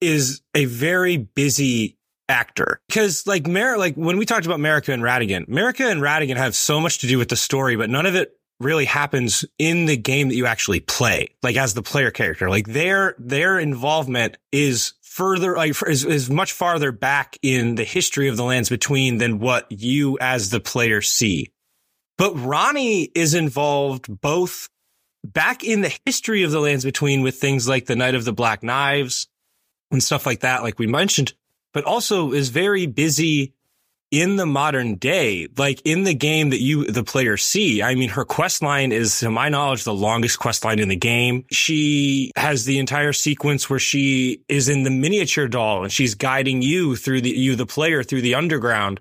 is 0.00 0.42
a 0.54 0.64
very 0.66 1.16
busy 1.16 1.96
actor 2.28 2.80
because 2.88 3.26
like 3.26 3.46
Mer, 3.46 3.76
like 3.76 3.94
when 3.96 4.16
we 4.16 4.24
talked 4.24 4.46
about 4.46 4.60
Marika 4.60 4.94
and 4.94 5.02
Radagon, 5.02 5.48
Marika 5.48 5.90
and 5.90 6.00
Radagon 6.00 6.36
have 6.36 6.54
so 6.54 6.80
much 6.80 6.98
to 6.98 7.06
do 7.06 7.18
with 7.18 7.28
the 7.28 7.36
story, 7.36 7.76
but 7.76 7.90
none 7.90 8.06
of 8.06 8.14
it 8.14 8.32
really 8.60 8.84
happens 8.84 9.44
in 9.58 9.86
the 9.86 9.96
game 9.96 10.28
that 10.28 10.36
you 10.36 10.46
actually 10.46 10.80
play, 10.80 11.34
like 11.42 11.56
as 11.56 11.74
the 11.74 11.82
player 11.82 12.10
character. 12.10 12.48
Like 12.48 12.68
their 12.68 13.14
their 13.18 13.58
involvement 13.58 14.36
is 14.52 14.92
further, 15.02 15.56
like 15.56 15.74
is, 15.86 16.04
is 16.04 16.30
much 16.30 16.52
farther 16.52 16.92
back 16.92 17.36
in 17.42 17.74
the 17.74 17.84
history 17.84 18.28
of 18.28 18.36
the 18.36 18.44
lands 18.44 18.68
between 18.68 19.18
than 19.18 19.40
what 19.40 19.66
you 19.70 20.18
as 20.20 20.50
the 20.50 20.60
player 20.60 21.02
see. 21.02 21.50
But 22.16 22.34
Ranni 22.34 23.10
is 23.14 23.34
involved 23.34 24.20
both 24.20 24.68
back 25.24 25.64
in 25.64 25.80
the 25.80 25.94
history 26.04 26.42
of 26.42 26.50
the 26.50 26.60
lands 26.60 26.84
between 26.84 27.22
with 27.22 27.36
things 27.36 27.66
like 27.66 27.86
the 27.86 27.96
Night 27.96 28.14
of 28.14 28.24
the 28.24 28.32
Black 28.32 28.62
Knives 28.62 29.26
and 29.90 30.02
stuff 30.02 30.26
like 30.26 30.40
that, 30.40 30.62
like 30.62 30.78
we 30.78 30.86
mentioned, 30.86 31.34
but 31.72 31.84
also 31.84 32.32
is 32.32 32.48
very 32.48 32.86
busy 32.86 33.54
in 34.10 34.34
the 34.36 34.46
modern 34.46 34.96
day, 34.96 35.46
like 35.56 35.80
in 35.84 36.02
the 36.02 36.14
game 36.14 36.50
that 36.50 36.60
you, 36.60 36.84
the 36.86 37.04
player 37.04 37.36
see. 37.36 37.80
I 37.80 37.94
mean, 37.94 38.08
her 38.10 38.24
quest 38.24 38.60
line 38.60 38.90
is, 38.90 39.20
to 39.20 39.30
my 39.30 39.48
knowledge, 39.48 39.84
the 39.84 39.94
longest 39.94 40.38
quest 40.38 40.64
line 40.64 40.80
in 40.80 40.88
the 40.88 40.96
game. 40.96 41.44
She 41.52 42.32
has 42.34 42.64
the 42.64 42.80
entire 42.80 43.12
sequence 43.12 43.70
where 43.70 43.78
she 43.78 44.42
is 44.48 44.68
in 44.68 44.82
the 44.82 44.90
miniature 44.90 45.46
doll 45.46 45.84
and 45.84 45.92
she's 45.92 46.16
guiding 46.16 46.60
you 46.60 46.96
through 46.96 47.20
the, 47.20 47.30
you, 47.30 47.54
the 47.54 47.66
player 47.66 48.02
through 48.02 48.22
the 48.22 48.34
underground. 48.34 49.00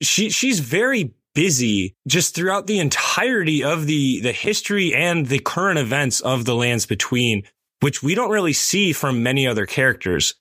She, 0.00 0.30
she's 0.30 0.60
very 0.60 1.12
busy 1.34 1.94
just 2.06 2.34
throughout 2.34 2.66
the 2.66 2.78
entirety 2.78 3.62
of 3.62 3.86
the, 3.86 4.20
the 4.22 4.32
history 4.32 4.94
and 4.94 5.26
the 5.26 5.40
current 5.40 5.78
events 5.78 6.20
of 6.20 6.46
the 6.46 6.54
lands 6.54 6.86
between, 6.86 7.42
which 7.80 8.02
we 8.02 8.14
don't 8.14 8.30
really 8.30 8.52
see 8.52 8.92
from 8.92 9.22
many 9.22 9.46
other 9.46 9.66
characters. 9.66 10.34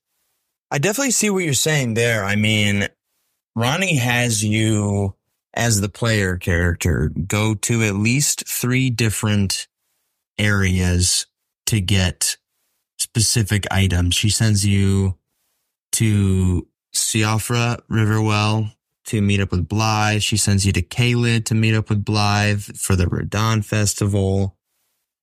I 0.71 0.79
definitely 0.79 1.11
see 1.11 1.29
what 1.29 1.43
you're 1.43 1.53
saying 1.53 1.93
there. 1.93 2.23
I 2.23 2.35
mean, 2.35 2.87
Ranni 3.57 3.97
has 3.97 4.43
you 4.43 5.15
as 5.53 5.81
the 5.81 5.89
player 5.89 6.37
character 6.37 7.11
go 7.27 7.55
to 7.55 7.83
at 7.83 7.95
least 7.95 8.47
three 8.47 8.89
different 8.89 9.67
areas 10.37 11.25
to 11.65 11.81
get 11.81 12.37
specific 12.99 13.65
items. 13.71 14.15
She 14.15 14.29
sends 14.29 14.65
you 14.65 15.17
to 15.93 16.67
Siofra 16.93 17.79
Riverwell 17.89 18.73
to 19.05 19.21
meet 19.21 19.39
up 19.39 19.51
with 19.51 19.67
Blaidd. 19.67 20.21
She 20.21 20.37
sends 20.37 20.65
you 20.65 20.71
to 20.73 20.81
Caelid 20.81 21.45
to 21.45 21.55
meet 21.55 21.73
up 21.73 21.89
with 21.89 22.03
Blaidd 22.03 22.77
for 22.77 22.95
the 22.95 23.05
Radahn 23.05 23.63
Festival. 23.63 24.57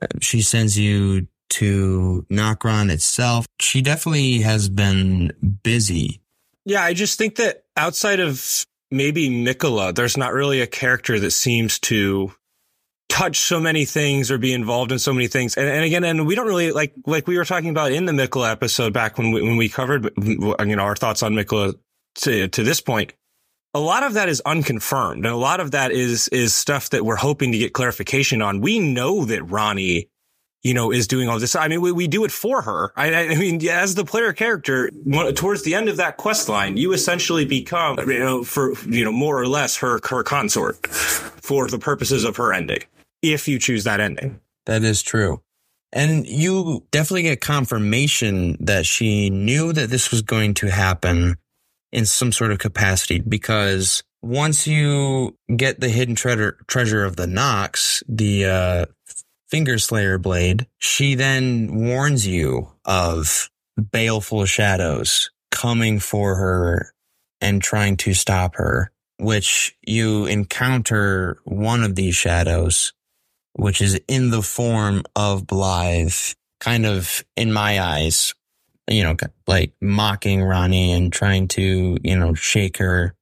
Uh, 0.02 0.06
she 0.20 0.40
sends 0.40 0.78
you 0.78 1.28
to 1.50 2.26
Nokron 2.30 2.90
itself. 2.90 3.46
She 3.60 3.82
definitely 3.82 4.40
has 4.40 4.68
been 4.68 5.32
busy 5.62 6.20
yeah, 6.64 6.82
I 6.82 6.94
just 6.94 7.18
think 7.18 7.36
that 7.36 7.64
outside 7.76 8.20
of 8.20 8.64
maybe 8.90 9.28
Miquella, 9.28 9.94
there's 9.94 10.16
not 10.16 10.32
really 10.32 10.60
a 10.60 10.66
character 10.66 11.18
that 11.20 11.32
seems 11.32 11.78
to 11.80 12.32
touch 13.08 13.38
so 13.38 13.60
many 13.60 13.84
things 13.84 14.30
or 14.30 14.38
be 14.38 14.52
involved 14.52 14.90
in 14.90 14.98
so 14.98 15.12
many 15.12 15.26
things. 15.26 15.56
And, 15.56 15.68
and 15.68 15.84
again, 15.84 16.04
and 16.04 16.26
we 16.26 16.34
don't 16.34 16.46
really 16.46 16.72
like, 16.72 16.94
like 17.06 17.26
we 17.26 17.36
were 17.36 17.44
talking 17.44 17.70
about 17.70 17.92
in 17.92 18.06
the 18.06 18.12
Miquella 18.12 18.50
episode 18.50 18.92
back 18.92 19.18
when 19.18 19.30
we, 19.30 19.42
when 19.42 19.56
we 19.56 19.68
covered, 19.68 20.10
you 20.16 20.54
know, 20.56 20.82
our 20.82 20.96
thoughts 20.96 21.22
on 21.22 21.34
Miquella 21.34 21.74
to, 22.16 22.48
to 22.48 22.62
this 22.62 22.80
point. 22.80 23.12
A 23.74 23.80
lot 23.80 24.04
of 24.04 24.14
that 24.14 24.28
is 24.28 24.40
unconfirmed 24.46 25.26
and 25.26 25.34
a 25.34 25.36
lot 25.36 25.60
of 25.60 25.72
that 25.72 25.90
is, 25.90 26.28
is 26.28 26.54
stuff 26.54 26.90
that 26.90 27.04
we're 27.04 27.16
hoping 27.16 27.52
to 27.52 27.58
get 27.58 27.72
clarification 27.72 28.40
on. 28.40 28.60
We 28.60 28.78
know 28.78 29.24
that 29.24 29.40
Ranni 29.42 30.08
you 30.64 30.72
know, 30.72 30.90
is 30.90 31.06
doing 31.06 31.28
all 31.28 31.38
this. 31.38 31.54
I 31.54 31.68
mean, 31.68 31.82
we, 31.82 31.92
we 31.92 32.08
do 32.08 32.24
it 32.24 32.32
for 32.32 32.62
her. 32.62 32.92
I, 32.96 33.14
I 33.14 33.34
mean, 33.36 33.64
as 33.68 33.94
the 33.94 34.04
player 34.04 34.32
character, 34.32 34.90
towards 35.36 35.62
the 35.62 35.74
end 35.74 35.90
of 35.90 35.98
that 35.98 36.16
quest 36.16 36.48
line, 36.48 36.78
you 36.78 36.92
essentially 36.92 37.44
become, 37.44 37.98
you 38.10 38.18
know, 38.18 38.42
for, 38.42 38.72
you 38.88 39.04
know, 39.04 39.12
more 39.12 39.38
or 39.38 39.46
less 39.46 39.76
her, 39.76 40.00
her 40.08 40.22
consort 40.22 40.86
for 40.86 41.68
the 41.68 41.78
purposes 41.78 42.24
of 42.24 42.36
her 42.38 42.52
ending, 42.52 42.82
if 43.22 43.46
you 43.46 43.58
choose 43.58 43.84
that 43.84 44.00
ending. 44.00 44.40
That 44.64 44.82
is 44.82 45.02
true. 45.02 45.42
And 45.92 46.26
you 46.26 46.84
definitely 46.90 47.22
get 47.22 47.40
confirmation 47.42 48.56
that 48.58 48.86
she 48.86 49.30
knew 49.30 49.72
that 49.72 49.90
this 49.90 50.10
was 50.10 50.22
going 50.22 50.54
to 50.54 50.68
happen 50.68 51.36
in 51.92 52.06
some 52.06 52.32
sort 52.32 52.50
of 52.50 52.58
capacity 52.58 53.20
because 53.20 54.02
once 54.22 54.66
you 54.66 55.36
get 55.54 55.78
the 55.78 55.88
hidden 55.88 56.14
treasure 56.16 56.56
treasure 56.66 57.04
of 57.04 57.14
the 57.14 57.26
Nox, 57.28 58.02
the 58.08 58.46
uh, 58.46 58.86
Finger 59.54 59.78
Slayer 59.78 60.18
blade, 60.18 60.66
she 60.78 61.14
then 61.14 61.76
warns 61.76 62.26
you 62.26 62.72
of 62.84 63.48
baleful 63.92 64.46
shadows 64.46 65.30
coming 65.52 66.00
for 66.00 66.34
her 66.34 66.92
and 67.40 67.62
trying 67.62 67.96
to 67.98 68.14
stop 68.14 68.56
her, 68.56 68.90
which 69.20 69.76
you 69.86 70.26
encounter 70.26 71.38
one 71.44 71.84
of 71.84 71.94
these 71.94 72.16
shadows, 72.16 72.94
which 73.52 73.80
is 73.80 74.00
in 74.08 74.30
the 74.30 74.42
form 74.42 75.04
of 75.14 75.46
Blaidd, 75.46 76.34
kind 76.58 76.84
of 76.84 77.24
in 77.36 77.52
my 77.52 77.80
eyes, 77.80 78.34
you 78.90 79.04
know, 79.04 79.14
like 79.46 79.72
mocking 79.80 80.40
Ranni 80.40 80.96
and 80.96 81.12
trying 81.12 81.46
to, 81.46 81.96
you 82.02 82.18
know, 82.18 82.34
shake 82.34 82.78
her 82.78 83.14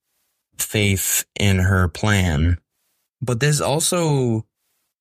faith 0.57 1.27
in 1.39 1.59
her 1.59 1.89
plan. 1.89 2.57
But 3.21 3.41
this 3.41 3.61
also 3.61 4.47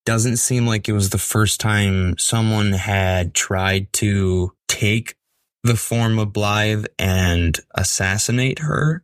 doesn't 0.06 0.38
seem 0.38 0.66
like 0.68 0.88
it 0.90 0.94
was 0.94 1.10
the 1.12 1.18
first 1.18 1.60
time 1.60 2.18
someone 2.18 2.74
had 2.74 3.34
tried 3.34 3.92
to 3.94 4.54
take 4.68 5.16
the 5.64 5.76
form 5.76 6.18
of 6.20 6.30
Blaidd 6.30 6.88
and 6.98 7.60
assassinate 7.76 8.60
her. 8.60 9.04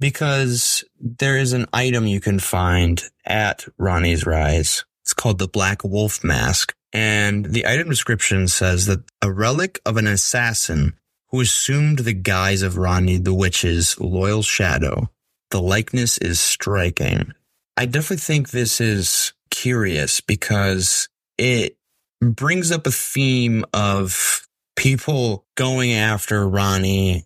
because 0.00 0.84
there 1.00 1.36
is 1.36 1.52
an 1.52 1.66
item 1.72 2.06
you 2.06 2.20
can 2.20 2.38
find 2.38 3.02
at 3.24 3.66
Ranni's 3.80 4.24
Rise. 4.26 4.84
It's 5.02 5.14
called 5.14 5.38
the 5.38 5.48
Black 5.48 5.82
Wolf 5.84 6.22
Mask. 6.22 6.74
And 6.92 7.46
the 7.46 7.66
item 7.66 7.90
description 7.90 8.48
says 8.48 8.86
that 8.86 9.02
a 9.20 9.30
relic 9.32 9.80
of 9.84 9.96
an 9.96 10.06
assassin 10.06 10.94
who 11.30 11.40
assumed 11.40 12.00
the 12.00 12.12
guise 12.14 12.62
of 12.62 12.74
Ranni 12.74 13.22
the 13.22 13.34
Witch's 13.34 13.98
loyal 14.00 14.42
shadow. 14.42 15.10
The 15.50 15.60
likeness 15.60 16.18
is 16.18 16.40
striking. 16.40 17.32
I 17.76 17.86
definitely 17.86 18.18
think 18.18 18.50
this 18.50 18.80
is 18.80 19.32
curious 19.58 20.20
because 20.20 21.08
it 21.36 21.76
brings 22.20 22.70
up 22.70 22.86
a 22.86 22.92
theme 22.92 23.64
of 23.74 24.46
people 24.76 25.46
going 25.56 25.92
after 25.92 26.44
Ranni. 26.44 27.24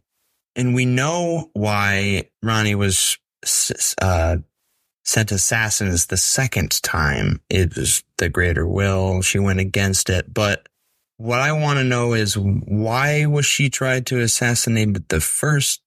And 0.56 0.74
we 0.74 0.86
know 0.86 1.50
why 1.52 2.30
Ranni 2.42 2.74
was 2.74 3.18
uh, 4.00 4.38
sent 5.04 5.32
assassins 5.32 6.06
the 6.06 6.16
second 6.16 6.82
time. 6.82 7.40
It 7.50 7.76
was 7.76 8.02
the 8.16 8.30
greater 8.30 8.66
will. 8.66 9.20
She 9.20 9.38
went 9.38 9.60
against 9.60 10.08
it. 10.08 10.32
But 10.32 10.68
what 11.18 11.40
I 11.40 11.52
want 11.52 11.80
to 11.80 11.84
know 11.84 12.14
is 12.14 12.38
why 12.38 13.26
was 13.26 13.44
she 13.44 13.68
tried 13.68 14.06
to 14.06 14.20
assassinate 14.20 15.08
the 15.10 15.20
first, 15.20 15.82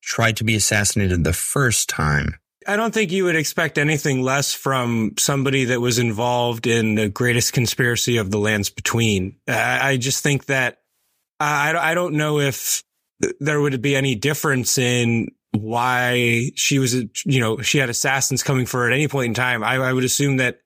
tried 0.00 0.36
to 0.36 0.44
be 0.44 0.54
assassinated 0.54 1.24
the 1.24 1.32
first 1.32 1.88
time? 1.88 2.38
I 2.68 2.76
don't 2.76 2.92
think 2.92 3.10
you 3.10 3.24
would 3.24 3.34
expect 3.34 3.78
anything 3.78 4.20
less 4.20 4.52
from 4.52 5.14
somebody 5.18 5.64
that 5.64 5.80
was 5.80 5.98
involved 5.98 6.66
in 6.66 6.96
the 6.96 7.08
greatest 7.08 7.54
conspiracy 7.54 8.18
of 8.18 8.30
the 8.30 8.38
lands 8.38 8.68
between. 8.68 9.36
I, 9.48 9.92
I 9.92 9.96
just 9.96 10.22
think 10.22 10.44
that 10.46 10.82
I, 11.40 11.72
I 11.74 11.94
don't 11.94 12.14
know 12.14 12.40
if 12.40 12.82
there 13.40 13.58
would 13.58 13.80
be 13.80 13.96
any 13.96 14.14
difference 14.14 14.76
in 14.76 15.28
why 15.52 16.50
she 16.56 16.78
was, 16.78 16.94
you 17.24 17.40
know, 17.40 17.62
she 17.62 17.78
had 17.78 17.88
assassins 17.88 18.42
coming 18.42 18.66
for 18.66 18.80
her 18.80 18.88
at 18.88 18.92
any 18.92 19.08
point 19.08 19.28
in 19.28 19.34
time. 19.34 19.64
I, 19.64 19.76
I 19.76 19.92
would 19.94 20.04
assume 20.04 20.36
that 20.36 20.60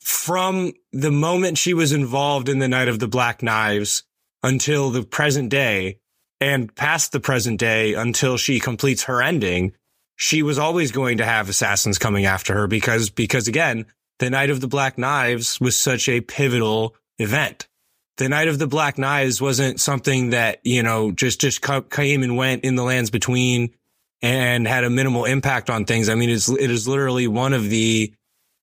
from 0.00 0.72
the 0.92 1.10
moment 1.10 1.58
she 1.58 1.74
was 1.74 1.90
involved 1.90 2.48
in 2.48 2.60
the 2.60 2.68
Night 2.68 2.86
of 2.86 3.00
the 3.00 3.08
Black 3.08 3.42
Knives 3.42 4.04
until 4.44 4.90
the 4.90 5.02
present 5.02 5.50
day 5.50 5.98
and 6.40 6.72
past 6.76 7.10
the 7.10 7.18
present 7.18 7.58
day 7.58 7.94
until 7.94 8.36
she 8.36 8.60
completes 8.60 9.04
her 9.04 9.20
ending, 9.20 9.72
she 10.16 10.42
was 10.42 10.58
always 10.58 10.92
going 10.92 11.18
to 11.18 11.24
have 11.24 11.48
assassins 11.48 11.98
coming 11.98 12.24
after 12.24 12.54
her 12.54 12.66
because, 12.66 13.10
because 13.10 13.48
again, 13.48 13.86
the 14.18 14.30
Night 14.30 14.50
of 14.50 14.60
the 14.60 14.68
Black 14.68 14.96
Knives 14.96 15.60
was 15.60 15.76
such 15.76 16.08
a 16.08 16.20
pivotal 16.20 16.94
event. 17.18 17.68
The 18.16 18.28
Night 18.28 18.48
of 18.48 18.58
the 18.58 18.68
Black 18.68 18.96
Knives 18.96 19.40
wasn't 19.40 19.80
something 19.80 20.30
that, 20.30 20.60
you 20.62 20.82
know, 20.82 21.10
just, 21.10 21.40
just 21.40 21.64
came 21.90 22.22
and 22.22 22.36
went 22.36 22.64
in 22.64 22.76
the 22.76 22.84
lands 22.84 23.10
between 23.10 23.74
and 24.22 24.66
had 24.66 24.84
a 24.84 24.90
minimal 24.90 25.24
impact 25.24 25.68
on 25.68 25.84
things. 25.84 26.08
I 26.08 26.14
mean, 26.14 26.30
it's, 26.30 26.48
it 26.48 26.70
is 26.70 26.86
literally 26.86 27.26
one 27.26 27.52
of 27.52 27.68
the 27.68 28.14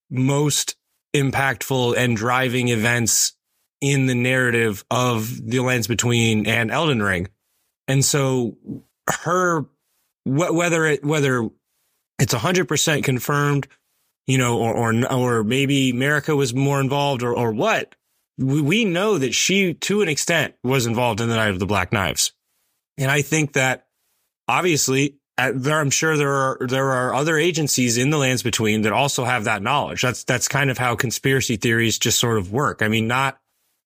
most 0.09 0.75
impactful 1.13 1.97
and 1.97 2.15
driving 2.15 2.69
events 2.69 3.33
in 3.81 4.05
the 4.05 4.15
narrative 4.15 4.85
of 4.89 5.49
the 5.49 5.59
lands 5.59 5.87
between 5.87 6.47
and 6.47 6.71
Elden 6.71 7.01
Ring. 7.01 7.27
And 7.87 8.05
so 8.05 8.57
her 9.09 9.65
wh- 10.25 10.53
whether 10.53 10.85
it 10.85 11.03
whether 11.03 11.49
it's 12.19 12.33
hundred 12.33 12.67
percent 12.67 13.03
confirmed, 13.03 13.67
you 14.27 14.37
know, 14.37 14.59
or 14.59 14.73
or 14.75 15.13
or 15.13 15.43
maybe 15.43 15.93
Marika 15.93 16.35
was 16.35 16.53
more 16.53 16.79
involved, 16.79 17.23
or 17.23 17.33
or 17.33 17.51
what. 17.51 17.95
We, 18.37 18.61
we 18.61 18.85
know 18.85 19.17
that 19.17 19.35
she, 19.35 19.73
to 19.75 20.01
an 20.01 20.09
extent, 20.09 20.55
was 20.63 20.85
involved 20.85 21.21
in 21.21 21.29
the 21.29 21.35
Night 21.35 21.51
of 21.51 21.59
the 21.59 21.65
Black 21.65 21.91
Knives, 21.91 22.33
and 22.97 23.11
I 23.11 23.21
think 23.21 23.53
that 23.53 23.87
obviously 24.47 25.17
there, 25.37 25.79
I'm 25.79 25.89
sure 25.89 26.17
there 26.17 26.31
are 26.33 26.57
there 26.61 26.91
are 26.91 27.13
other 27.13 27.37
agencies 27.37 27.97
in 27.97 28.09
the 28.09 28.17
lands 28.17 28.43
between 28.43 28.83
that 28.83 28.93
also 28.93 29.23
have 29.23 29.45
that 29.45 29.61
knowledge. 29.61 30.01
That's 30.01 30.23
that's 30.23 30.47
kind 30.47 30.69
of 30.69 30.77
how 30.77 30.95
conspiracy 30.95 31.55
theories 31.55 31.97
just 31.97 32.19
sort 32.19 32.37
of 32.37 32.51
work. 32.51 32.81
I 32.81 32.87
mean, 32.87 33.07
not 33.07 33.39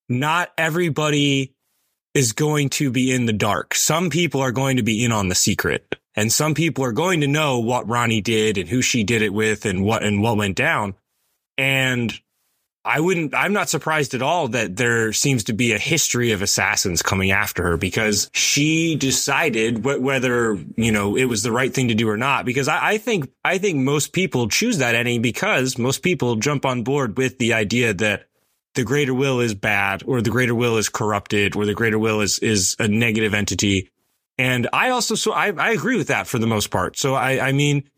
not 0.10 0.52
everybody 0.58 1.54
is 2.14 2.34
going 2.34 2.70
to 2.70 2.92
be 2.92 3.12
in 3.12 3.26
the 3.26 3.34
dark. 3.34 3.76
Some 3.76 4.10
people 4.10 4.42
are 4.42 4.52
going 4.52 4.78
to 4.78 4.84
be 4.84 5.04
in 5.04 5.12
on 5.12 5.28
the 5.28 5.36
secret. 5.36 5.96
And 6.16 6.32
some 6.32 6.54
people 6.54 6.84
are 6.86 6.94
going 6.94 7.22
to 7.22 7.28
know 7.28 7.60
what 7.60 7.88
Ranni 7.88 8.24
did 8.24 8.58
and 8.58 8.70
who 8.70 8.82
she 8.82 9.04
did 9.04 9.22
it 9.22 9.34
with 9.34 9.66
and 9.66 9.84
what 9.84 10.04
and 10.04 10.22
what 10.22 10.38
went 10.38 10.56
down. 10.56 10.96
And 11.58 12.14
I 12.86 13.00
wouldn't, 13.00 13.34
I'm 13.34 13.52
not 13.52 13.68
surprised 13.68 14.14
at 14.14 14.22
all 14.22 14.50
that 14.50 14.76
there 14.76 15.12
seems 15.12 15.46
to 15.46 15.54
be 15.54 15.74
a 15.74 15.80
history 15.80 16.32
of 16.32 16.44
assassins 16.44 17.02
coming 17.02 17.32
after 17.32 17.64
her 17.64 17.78
because 17.78 18.30
she 18.32 18.96
decided 18.96 19.80
wh- 19.80 20.00
whether, 20.00 20.56
you 20.78 20.92
know, 20.92 21.18
it 21.18 21.26
was 21.26 21.42
the 21.42 21.52
right 21.52 21.74
thing 21.74 21.88
to 21.88 21.96
do 21.96 22.08
or 22.08 22.16
not. 22.16 22.46
Because 22.46 22.68
I, 22.68 22.92
I 22.92 22.98
think, 23.00 23.32
I 23.44 23.58
think 23.58 23.80
most 23.80 24.14
people 24.14 24.50
choose 24.50 24.78
that 24.78 24.94
ending 24.94 25.24
because 25.24 25.80
most 25.80 26.04
people 26.04 26.36
jump 26.36 26.64
on 26.64 26.84
board 26.84 27.18
with 27.18 27.40
the 27.40 27.54
idea 27.54 27.92
that 27.96 28.28
the 28.76 28.84
greater 28.84 29.16
will 29.16 29.40
is 29.40 29.56
bad 29.56 30.04
or 30.06 30.22
the 30.22 30.30
greater 30.30 30.54
will 30.54 30.78
is 30.78 30.88
corrupted 30.88 31.56
or 31.56 31.66
the 31.66 31.74
greater 31.74 31.98
will 31.98 32.22
is, 32.22 32.38
is 32.38 32.76
a 32.78 32.88
negative 32.88 33.34
entity. 33.34 33.90
And 34.38 34.68
I 34.74 34.90
also, 34.90 35.16
so 35.16 35.32
I, 35.32 35.52
I 35.52 35.72
agree 35.72 35.98
with 35.98 36.08
that 36.08 36.28
for 36.28 36.40
the 36.40 36.48
most 36.48 36.70
part. 36.70 36.98
So 36.98 37.14
I, 37.14 37.48
I 37.48 37.52
mean, 37.52 37.90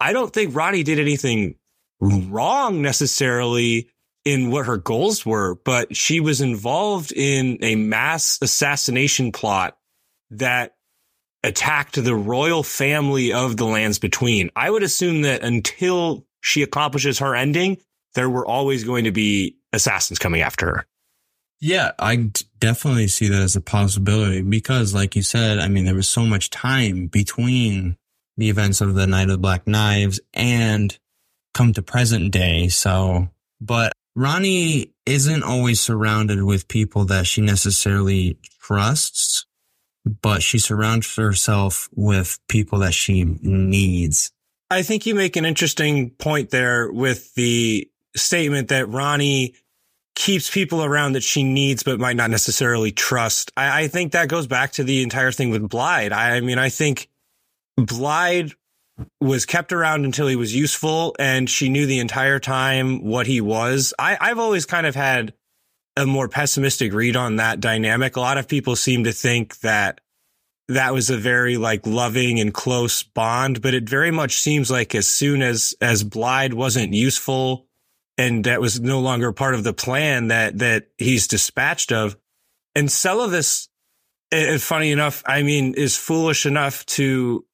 I 0.00 0.12
don't 0.12 0.32
think 0.32 0.54
Ranni 0.54 0.84
did 0.84 0.98
anything 0.98 1.54
wrong 2.00 2.82
necessarily 2.82 3.88
in 4.24 4.50
what 4.50 4.66
her 4.66 4.76
goals 4.76 5.24
were, 5.24 5.56
but 5.64 5.96
she 5.96 6.20
was 6.20 6.40
involved 6.40 7.12
in 7.12 7.58
a 7.62 7.76
mass 7.76 8.38
assassination 8.42 9.32
plot 9.32 9.78
that 10.30 10.74
attacked 11.42 12.02
the 12.02 12.14
royal 12.14 12.62
family 12.62 13.32
of 13.32 13.56
the 13.56 13.64
lands 13.64 13.98
between. 13.98 14.50
I 14.56 14.70
would 14.70 14.82
assume 14.82 15.22
that 15.22 15.42
until 15.42 16.26
she 16.40 16.62
accomplishes 16.62 17.20
her 17.20 17.34
ending, 17.34 17.78
there 18.14 18.28
were 18.28 18.46
always 18.46 18.84
going 18.84 19.04
to 19.04 19.12
be 19.12 19.56
assassins 19.72 20.18
coming 20.18 20.42
after 20.42 20.66
her. 20.66 20.86
Yeah, 21.60 21.92
I 21.98 22.30
definitely 22.60 23.08
see 23.08 23.28
that 23.28 23.42
as 23.42 23.56
a 23.56 23.60
possibility 23.60 24.42
because, 24.42 24.94
like 24.94 25.16
you 25.16 25.22
said, 25.22 25.58
I 25.58 25.68
mean, 25.68 25.84
there 25.84 25.94
was 25.94 26.08
so 26.08 26.24
much 26.24 26.50
time 26.50 27.06
between 27.08 27.96
the 28.36 28.48
events 28.48 28.80
of 28.80 28.94
the 28.94 29.06
Night 29.06 29.24
of 29.24 29.30
the 29.30 29.38
Black 29.38 29.66
Knives 29.66 30.20
and 30.32 30.96
come 31.54 31.72
to 31.72 31.82
present 31.82 32.30
day. 32.30 32.68
So, 32.68 33.28
but 33.60 33.92
Ranni 34.16 34.92
isn't 35.06 35.42
always 35.42 35.80
surrounded 35.80 36.44
with 36.44 36.68
people 36.68 37.04
that 37.06 37.26
she 37.26 37.40
necessarily 37.40 38.38
trusts, 38.60 39.44
but 40.22 40.42
she 40.42 40.60
surrounds 40.60 41.16
herself 41.16 41.88
with 41.92 42.38
people 42.48 42.78
that 42.78 42.94
she 42.94 43.24
needs. 43.24 44.30
I 44.70 44.82
think 44.82 45.06
you 45.06 45.14
make 45.14 45.36
an 45.36 45.44
interesting 45.44 46.10
point 46.10 46.50
there 46.50 46.92
with 46.92 47.34
the 47.34 47.90
statement 48.14 48.68
that 48.68 48.86
Ranni 48.86 49.54
keeps 50.18 50.50
people 50.50 50.82
around 50.82 51.12
that 51.12 51.22
she 51.22 51.44
needs, 51.44 51.84
but 51.84 52.00
might 52.00 52.16
not 52.16 52.28
necessarily 52.28 52.90
trust. 52.90 53.52
I, 53.56 53.82
I 53.82 53.88
think 53.88 54.10
that 54.12 54.28
goes 54.28 54.48
back 54.48 54.72
to 54.72 54.82
the 54.82 55.04
entire 55.04 55.30
thing 55.30 55.50
with 55.50 55.68
Blaidd. 55.68 56.10
I, 56.10 56.32
I 56.32 56.40
mean, 56.40 56.58
I 56.58 56.70
think 56.70 57.08
Blaidd 57.78 58.52
was 59.20 59.46
kept 59.46 59.72
around 59.72 60.04
until 60.04 60.26
he 60.26 60.34
was 60.34 60.52
useful 60.52 61.14
and 61.20 61.48
she 61.48 61.68
knew 61.68 61.86
the 61.86 62.00
entire 62.00 62.40
time 62.40 63.04
what 63.04 63.28
he 63.28 63.40
was. 63.40 63.94
I, 63.96 64.18
I've 64.20 64.40
always 64.40 64.66
kind 64.66 64.88
of 64.88 64.96
had 64.96 65.34
a 65.96 66.04
more 66.04 66.28
pessimistic 66.28 66.92
read 66.92 67.14
on 67.14 67.36
that 67.36 67.60
dynamic. 67.60 68.16
A 68.16 68.20
lot 68.20 68.38
of 68.38 68.48
people 68.48 68.74
seem 68.74 69.04
to 69.04 69.12
think 69.12 69.60
that 69.60 70.00
that 70.66 70.92
was 70.92 71.10
a 71.10 71.16
very 71.16 71.56
like 71.56 71.86
loving 71.86 72.40
and 72.40 72.52
close 72.52 73.04
bond, 73.04 73.62
but 73.62 73.72
it 73.72 73.88
very 73.88 74.10
much 74.10 74.38
seems 74.38 74.68
like 74.68 74.96
as 74.96 75.08
soon 75.08 75.42
as, 75.42 75.76
as 75.80 76.02
Blaidd 76.02 76.54
wasn't 76.54 76.92
useful 76.92 77.67
and 78.18 78.44
that 78.44 78.60
was 78.60 78.80
no 78.80 78.98
longer 78.98 79.32
part 79.32 79.54
of 79.54 79.62
the 79.62 79.72
plan 79.72 80.28
that 80.28 80.58
that 80.58 80.88
he's 80.98 81.28
dispatched 81.28 81.92
of. 81.92 82.16
And 82.74 82.88
Seluvis, 82.88 83.68
funny 84.58 84.90
enough, 84.90 85.22
I 85.24 85.42
mean, 85.42 85.74
is 85.74 85.96
foolish 85.96 86.44
enough 86.44 86.84
to, 86.86 87.44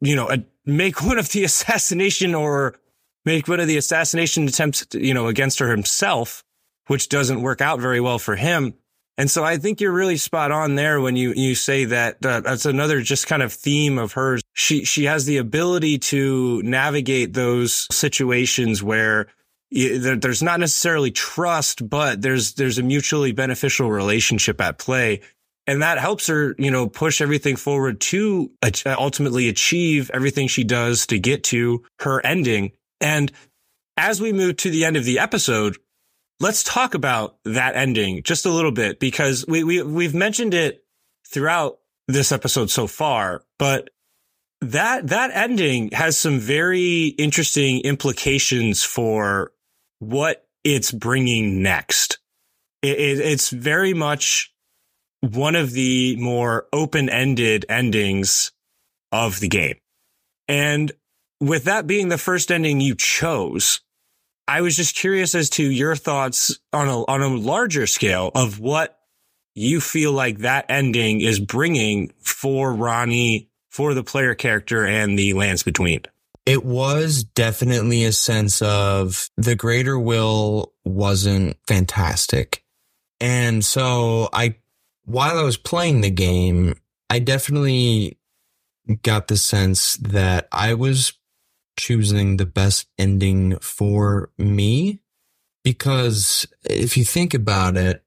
you 0.00 0.16
know, 0.16 0.30
make 0.66 1.02
one 1.02 1.18
of 1.18 1.30
the 1.30 1.44
assassination 1.44 2.34
or 2.34 2.76
make 3.24 3.48
one 3.48 3.60
of 3.60 3.68
the 3.68 3.78
assassination 3.78 4.46
attempts, 4.46 4.86
you 4.92 5.14
know, 5.14 5.26
against 5.28 5.58
her 5.58 5.70
himself, 5.70 6.44
which 6.88 7.08
doesn't 7.08 7.42
work 7.42 7.60
out 7.60 7.80
very 7.80 8.00
well 8.00 8.18
for 8.18 8.36
him. 8.36 8.74
And 9.18 9.30
so 9.30 9.44
I 9.44 9.58
think 9.58 9.80
you're 9.80 9.92
really 9.92 10.16
spot 10.16 10.50
on 10.50 10.74
there 10.74 11.00
when 11.00 11.16
you, 11.16 11.34
you 11.36 11.54
say 11.54 11.84
that 11.84 12.24
uh, 12.24 12.40
that's 12.40 12.64
another 12.64 13.02
just 13.02 13.26
kind 13.26 13.42
of 13.42 13.52
theme 13.52 13.98
of 13.98 14.12
hers. 14.12 14.42
She, 14.54 14.84
she 14.84 15.04
has 15.04 15.26
the 15.26 15.36
ability 15.36 15.98
to 15.98 16.62
navigate 16.62 17.34
those 17.34 17.86
situations 17.94 18.82
where 18.82 19.28
there's 19.72 20.42
not 20.42 20.60
necessarily 20.60 21.10
trust, 21.10 21.88
but 21.88 22.20
there's 22.20 22.54
there's 22.54 22.78
a 22.78 22.82
mutually 22.82 23.32
beneficial 23.32 23.90
relationship 23.90 24.60
at 24.60 24.78
play. 24.78 25.20
And 25.66 25.80
that 25.82 25.98
helps 25.98 26.26
her, 26.26 26.54
you 26.58 26.70
know, 26.70 26.88
push 26.88 27.20
everything 27.20 27.56
forward 27.56 28.00
to 28.00 28.50
ultimately 28.86 29.48
achieve 29.48 30.10
everything 30.12 30.48
she 30.48 30.64
does 30.64 31.06
to 31.06 31.18
get 31.18 31.44
to 31.44 31.84
her 32.00 32.24
ending. 32.26 32.72
And 33.00 33.30
as 33.96 34.20
we 34.20 34.32
move 34.32 34.56
to 34.58 34.70
the 34.70 34.84
end 34.84 34.96
of 34.96 35.04
the 35.04 35.20
episode, 35.20 35.76
let's 36.40 36.64
talk 36.64 36.94
about 36.94 37.36
that 37.44 37.76
ending 37.76 38.24
just 38.24 38.44
a 38.44 38.50
little 38.50 38.72
bit 38.72 38.98
because 38.98 39.46
we, 39.46 39.62
we, 39.62 39.82
we've 39.82 40.14
mentioned 40.14 40.52
it 40.52 40.84
throughout 41.28 41.78
this 42.08 42.32
episode 42.32 42.68
so 42.68 42.88
far, 42.88 43.44
but 43.58 43.90
that 44.60 45.08
that 45.08 45.30
ending 45.32 45.90
has 45.92 46.16
some 46.16 46.38
very 46.38 47.06
interesting 47.06 47.80
implications 47.80 48.82
for 48.82 49.52
what 50.02 50.44
it's 50.64 50.90
bringing 50.90 51.62
next. 51.62 52.18
It, 52.82 52.98
it, 52.98 53.18
it's 53.20 53.50
very 53.50 53.94
much 53.94 54.52
one 55.20 55.54
of 55.54 55.70
the 55.70 56.16
more 56.16 56.66
open-ended 56.72 57.66
endings 57.68 58.50
of 59.12 59.38
the 59.38 59.48
game. 59.48 59.76
And 60.48 60.90
with 61.40 61.64
that 61.64 61.86
being 61.86 62.08
the 62.08 62.18
first 62.18 62.50
ending 62.50 62.80
you 62.80 62.96
chose, 62.96 63.80
I 64.48 64.60
was 64.62 64.76
just 64.76 64.96
curious 64.96 65.36
as 65.36 65.48
to 65.50 65.62
your 65.62 65.94
thoughts 65.94 66.58
on 66.72 66.88
a, 66.88 67.04
on 67.06 67.22
a 67.22 67.28
larger 67.28 67.86
scale 67.86 68.32
of 68.34 68.58
what 68.58 68.98
you 69.54 69.80
feel 69.80 70.12
like 70.12 70.38
that 70.38 70.66
ending 70.68 71.20
is 71.20 71.38
bringing 71.38 72.12
for 72.20 72.72
Ranni, 72.72 73.48
for 73.70 73.94
the 73.94 74.02
player 74.02 74.34
character 74.34 74.84
and 74.84 75.16
the 75.16 75.32
lands 75.34 75.62
between. 75.62 76.02
It 76.44 76.64
was 76.64 77.22
definitely 77.22 78.04
a 78.04 78.12
sense 78.12 78.60
of 78.62 79.30
the 79.36 79.54
greater 79.54 79.98
will 79.98 80.72
wasn't 80.84 81.56
fantastic. 81.66 82.64
And 83.20 83.64
so 83.64 84.28
I, 84.32 84.56
while 85.04 85.38
I 85.38 85.42
was 85.42 85.56
playing 85.56 86.00
the 86.00 86.10
game, 86.10 86.74
I 87.08 87.20
definitely 87.20 88.18
got 89.02 89.28
the 89.28 89.36
sense 89.36 89.96
that 89.98 90.48
I 90.50 90.74
was 90.74 91.12
choosing 91.78 92.36
the 92.36 92.46
best 92.46 92.88
ending 92.98 93.58
for 93.58 94.30
me. 94.36 95.00
Because 95.62 96.46
if 96.64 96.96
you 96.96 97.04
think 97.04 97.34
about 97.34 97.76
it, 97.76 98.02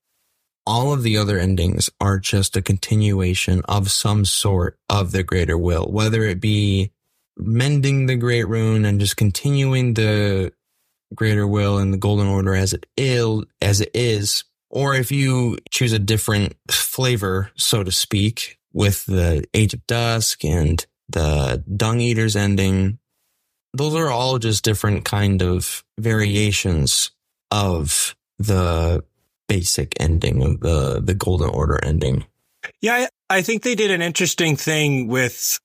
all 0.67 0.91
of 0.91 1.03
the 1.03 1.17
other 1.17 1.39
endings 1.39 1.89
are 2.01 2.19
just 2.19 2.57
a 2.57 2.61
continuation 2.61 3.61
of 3.65 3.91
some 3.91 4.25
sort 4.25 4.77
of 4.89 5.11
the 5.13 5.23
greater 5.23 5.57
will, 5.57 5.85
whether 5.85 6.23
it 6.23 6.41
be 6.41 6.91
mending 7.37 8.05
the 8.05 8.15
great 8.15 8.47
rune 8.47 8.85
and 8.85 8.99
just 8.99 9.17
continuing 9.17 9.93
the 9.93 10.51
greater 11.13 11.47
will 11.47 11.77
and 11.77 11.93
the 11.93 11.97
golden 11.97 12.27
order 12.27 12.55
as 12.55 12.73
it 12.73 12.85
is, 12.97 13.43
as 13.61 13.81
it 13.81 13.91
is, 13.93 14.43
or 14.69 14.95
if 14.95 15.11
you 15.11 15.57
choose 15.69 15.93
a 15.93 15.99
different 15.99 16.55
flavor, 16.69 17.51
so 17.55 17.83
to 17.83 17.91
speak, 17.91 18.59
with 18.73 19.05
the 19.05 19.45
Age 19.53 19.73
of 19.73 19.87
Dusk 19.87 20.43
and 20.43 20.85
the 21.07 21.63
Dung 21.75 22.01
Eaters 22.01 22.35
ending, 22.35 22.99
those 23.73 23.95
are 23.95 24.09
all 24.09 24.37
just 24.37 24.63
different 24.63 25.05
kind 25.05 25.41
of 25.41 25.83
variations 25.97 27.11
of 27.51 28.15
the 28.37 29.03
basic 29.47 29.93
ending 29.99 30.43
of 30.43 30.59
the 30.59 30.99
the 31.01 31.13
golden 31.13 31.49
order 31.49 31.79
ending. 31.83 32.25
Yeah 32.81 33.07
I, 33.29 33.37
I 33.37 33.41
think 33.43 33.63
they 33.63 33.75
did 33.75 33.91
an 33.91 34.01
interesting 34.01 34.55
thing 34.55 35.07
with 35.07 35.59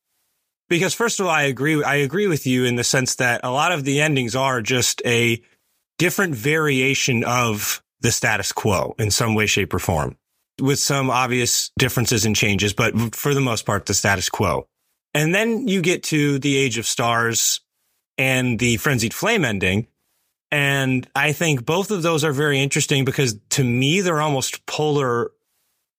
because 0.71 0.95
first 0.95 1.21
of 1.21 1.27
all 1.27 1.33
i 1.33 1.43
agree 1.43 1.85
i 1.85 1.97
agree 1.97 2.27
with 2.27 2.47
you 2.47 2.65
in 2.65 2.77
the 2.77 2.85
sense 2.85 3.17
that 3.17 3.43
a 3.45 3.51
lot 3.51 3.73
of 3.73 3.85
the 3.85 4.01
endings 4.01 4.35
are 4.35 4.63
just 4.63 5.03
a 5.05 5.43
different 5.99 6.35
variation 6.35 7.23
of 7.25 7.83
the 8.01 8.11
status 8.11 8.53
quo 8.53 8.95
in 8.99 9.11
some 9.11 9.35
way 9.35 9.45
shape 9.45 9.75
or 9.75 9.79
form 9.79 10.17
with 10.59 10.79
some 10.79 11.11
obvious 11.11 11.71
differences 11.79 12.25
and 12.25 12.35
changes 12.35 12.73
but 12.73 13.15
for 13.15 13.35
the 13.35 13.41
most 13.41 13.67
part 13.67 13.85
the 13.85 13.93
status 13.93 14.31
quo 14.31 14.67
and 15.13 15.35
then 15.35 15.67
you 15.67 15.83
get 15.83 16.03
to 16.05 16.39
the 16.39 16.57
age 16.57 16.79
of 16.79 16.87
stars 16.87 17.61
and 18.21 18.59
the 18.59 18.77
frenzied 18.77 19.15
flame 19.15 19.45
ending. 19.45 19.87
And 20.53 21.09
I 21.15 21.33
think 21.33 21.65
both 21.65 21.91
of 21.91 22.03
those 22.03 22.25
are 22.25 22.33
very 22.33 22.61
interesting 22.61 23.05
because 23.05 23.39
to 23.51 23.65
me, 23.65 24.01
they're 24.01 24.21
almost 24.21 24.67
polar 24.67 25.31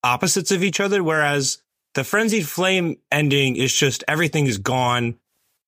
opposites 0.04 0.52
of 0.52 0.64
each 0.64 0.80
other. 0.80 1.04
Whereas 1.04 1.62
the 1.94 2.04
frenzied 2.04 2.48
flame 2.48 2.98
ending 3.12 3.56
is 3.56 3.74
just 3.74 4.04
everything 4.08 4.48
is 4.48 4.58
gone. 4.58 5.18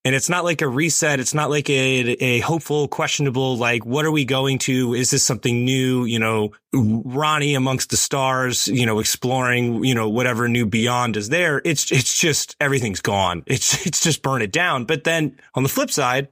And 0.05 0.13
it's 0.13 0.27
not 0.27 0.43
like 0.43 0.61
a 0.61 0.67
reset. 0.67 1.21
It's 1.21 1.33
not 1.33 1.49
like 1.49 1.69
a, 1.69 1.73
a 1.73 2.39
hopeful, 2.41 2.89
questionable, 2.89 3.55
like, 3.55 3.85
what 3.85 4.03
are 4.03 4.11
we 4.11 4.25
going 4.25 4.59
to? 4.59 4.93
Is 4.93 5.11
this 5.11 5.23
something 5.23 5.63
new? 5.63 6.03
You 6.03 6.19
know, 6.19 6.51
Ranni 6.75 7.55
amongst 7.55 7.89
the 7.89 7.95
stars, 7.95 8.67
you 8.67 8.85
know, 8.85 8.99
exploring, 8.99 9.85
you 9.85 9.95
know, 9.95 10.09
whatever 10.09 10.49
new 10.49 10.65
beyond 10.65 11.15
is 11.15 11.29
there. 11.29 11.61
It's, 11.63 11.89
it's 11.89 12.19
just 12.19 12.57
everything's 12.59 12.99
gone. 12.99 13.43
It's, 13.47 13.85
it's 13.87 14.01
just 14.01 14.21
burn 14.21 14.41
it 14.41 14.51
down. 14.51 14.83
But 14.83 15.05
then 15.05 15.37
on 15.55 15.63
the 15.63 15.69
flip 15.69 15.89
side, 15.89 16.27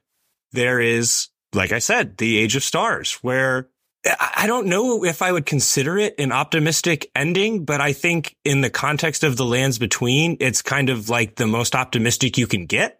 there 0.51 0.81
is, 0.81 1.29
like 1.53 1.71
I 1.71 1.79
said, 1.79 2.17
the 2.17 2.39
age 2.39 2.57
of 2.57 2.63
stars 2.63 3.13
where 3.21 3.69
I 4.03 4.47
don't 4.47 4.67
know 4.67 5.05
if 5.05 5.21
I 5.21 5.31
would 5.31 5.45
consider 5.45 5.97
it 5.97 6.15
an 6.17 6.31
optimistic 6.31 7.11
ending, 7.15 7.65
but 7.65 7.81
I 7.81 7.93
think 7.93 8.35
in 8.43 8.61
the 8.61 8.69
context 8.69 9.23
of 9.23 9.37
the 9.37 9.45
lands 9.45 9.77
between, 9.77 10.37
it's 10.39 10.63
kind 10.63 10.89
of 10.89 11.09
like 11.09 11.35
the 11.35 11.45
most 11.45 11.75
optimistic 11.75 12.37
you 12.37 12.47
can 12.47 12.65
get 12.65 12.99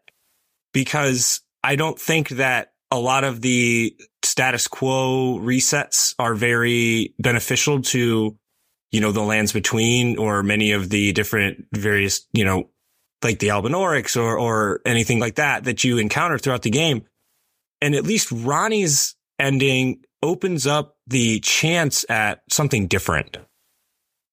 because 0.73 1.41
I 1.63 1.75
don't 1.75 1.99
think 1.99 2.29
that 2.29 2.73
a 2.91 2.99
lot 2.99 3.23
of 3.23 3.41
the 3.41 3.95
status 4.21 4.67
quo 4.67 5.39
resets 5.41 6.13
are 6.19 6.35
very 6.35 7.15
beneficial 7.17 7.81
to, 7.81 8.37
you 8.91 9.01
know, 9.01 9.11
the 9.11 9.21
lands 9.21 9.53
between 9.53 10.17
or 10.19 10.43
many 10.43 10.71
of 10.73 10.89
the 10.89 11.13
different 11.13 11.65
various, 11.73 12.27
you 12.33 12.45
know, 12.45 12.69
like 13.23 13.39
the 13.39 13.47
Albinaurics 13.47 14.21
or, 14.21 14.37
or 14.37 14.81
anything 14.85 15.19
like 15.19 15.35
that 15.35 15.63
that 15.63 15.83
you 15.83 15.97
encounter 15.97 16.37
throughout 16.37 16.61
the 16.61 16.69
game. 16.69 17.05
And 17.81 17.95
at 17.95 18.03
least 18.03 18.29
Ranni's 18.29 19.15
ending 19.39 20.03
opens 20.21 20.67
up 20.67 20.97
the 21.07 21.39
chance 21.39 22.05
at 22.09 22.41
something 22.49 22.87
different. 22.87 23.37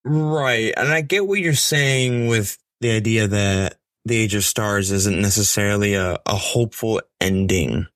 Right. 0.04 0.72
And 0.76 0.88
I 0.88 1.00
get 1.00 1.26
what 1.26 1.40
you're 1.40 1.54
saying 1.54 2.28
with 2.28 2.58
the 2.80 2.92
idea 2.92 3.26
that 3.28 3.78
the 4.04 4.16
Age 4.16 4.34
of 4.34 4.44
Stars 4.44 4.90
isn't 4.90 5.20
necessarily 5.20 5.94
a, 5.94 6.18
a 6.26 6.34
hopeful 6.34 7.00
ending. 7.20 7.86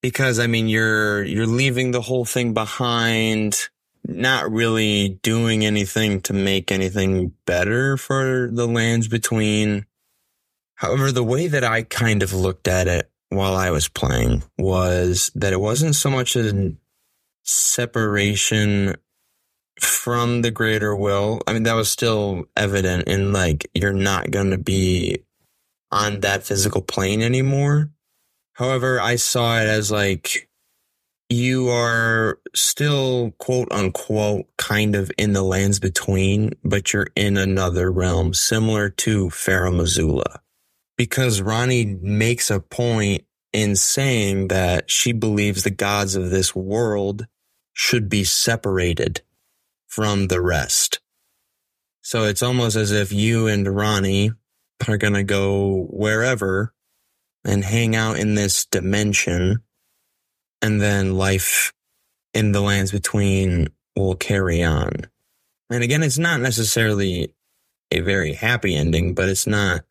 Because 0.00 0.40
I 0.40 0.48
mean 0.48 0.68
you're 0.68 1.22
you're 1.22 1.46
leaving 1.46 1.92
the 1.92 2.00
whole 2.00 2.24
thing 2.24 2.54
behind, 2.54 3.68
not 4.04 4.50
really 4.50 5.20
doing 5.22 5.64
anything 5.64 6.20
to 6.22 6.32
make 6.32 6.72
anything 6.72 7.32
better 7.46 7.96
for 7.96 8.48
the 8.50 8.66
lands 8.66 9.06
between. 9.06 9.86
However, 10.74 11.12
the 11.12 11.22
way 11.22 11.46
that 11.46 11.62
I 11.62 11.84
kind 11.84 12.24
of 12.24 12.32
looked 12.32 12.66
at 12.66 12.88
it 12.88 13.12
while 13.28 13.54
I 13.54 13.70
was 13.70 13.86
playing 13.86 14.42
was 14.58 15.30
that 15.36 15.52
it 15.52 15.60
wasn't 15.60 15.94
so 15.94 16.10
much 16.10 16.34
a 16.34 16.74
separation 17.42 18.96
from 19.80 20.42
the 20.42 20.50
greater 20.50 20.94
will. 20.94 21.40
I 21.46 21.52
mean, 21.52 21.64
that 21.64 21.74
was 21.74 21.90
still 21.90 22.44
evident 22.56 23.08
in 23.08 23.32
like, 23.32 23.68
you're 23.74 23.92
not 23.92 24.30
going 24.30 24.50
to 24.50 24.58
be 24.58 25.24
on 25.90 26.20
that 26.20 26.44
physical 26.44 26.82
plane 26.82 27.22
anymore. 27.22 27.90
However, 28.54 29.00
I 29.00 29.16
saw 29.16 29.58
it 29.60 29.66
as 29.66 29.90
like, 29.90 30.48
you 31.28 31.68
are 31.68 32.38
still 32.54 33.32
quote 33.38 33.68
unquote 33.72 34.46
kind 34.58 34.94
of 34.94 35.10
in 35.16 35.32
the 35.32 35.42
lands 35.42 35.80
between, 35.80 36.50
but 36.62 36.92
you're 36.92 37.08
in 37.16 37.38
another 37.38 37.90
realm 37.90 38.34
similar 38.34 38.90
to 38.90 39.28
Farum 39.28 39.80
Azula 39.80 40.40
because 40.98 41.40
Ranni 41.40 42.00
makes 42.00 42.50
a 42.50 42.60
point 42.60 43.24
in 43.52 43.76
saying 43.76 44.48
that 44.48 44.90
she 44.90 45.12
believes 45.12 45.62
the 45.62 45.70
gods 45.70 46.16
of 46.16 46.30
this 46.30 46.54
world 46.54 47.26
should 47.72 48.08
be 48.08 48.24
separated 48.24 49.22
from 49.86 50.28
the 50.28 50.40
rest. 50.40 51.00
So 52.02 52.24
it's 52.24 52.42
almost 52.42 52.76
as 52.76 52.90
if 52.90 53.12
you 53.12 53.46
and 53.46 53.66
Ranni 53.66 54.34
are 54.88 54.96
going 54.96 55.14
to 55.14 55.22
go 55.22 55.86
wherever 55.90 56.74
and 57.44 57.64
hang 57.64 57.94
out 57.94 58.18
in 58.18 58.34
this 58.34 58.64
dimension. 58.66 59.62
And 60.60 60.80
then 60.80 61.16
life 61.16 61.72
in 62.34 62.52
the 62.52 62.60
lands 62.60 62.92
between 62.92 63.68
will 63.96 64.14
carry 64.14 64.62
on. 64.62 64.90
And 65.70 65.82
again, 65.82 66.02
it's 66.02 66.18
not 66.18 66.40
necessarily 66.40 67.34
a 67.90 68.00
very 68.00 68.32
happy 68.32 68.74
ending, 68.74 69.14
but 69.14 69.28
it's 69.28 69.46
not 69.46 69.84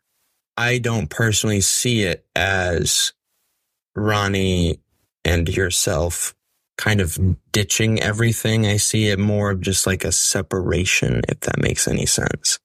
I 0.57 0.77
don't 0.79 1.09
personally 1.09 1.61
see 1.61 2.03
it 2.03 2.25
as 2.35 3.13
Ranni 3.97 4.79
and 5.23 5.49
yourself 5.49 6.35
kind 6.81 6.99
of 6.99 7.17
ditching 7.51 8.01
everything. 8.01 8.65
I 8.65 8.77
see 8.77 9.09
it 9.09 9.19
more 9.19 9.51
of 9.51 9.61
just 9.61 9.85
like 9.85 10.03
a 10.03 10.11
separation, 10.11 11.21
if 11.29 11.41
that 11.41 11.61
makes 11.61 11.87
any 11.87 12.07
sense. 12.07 12.59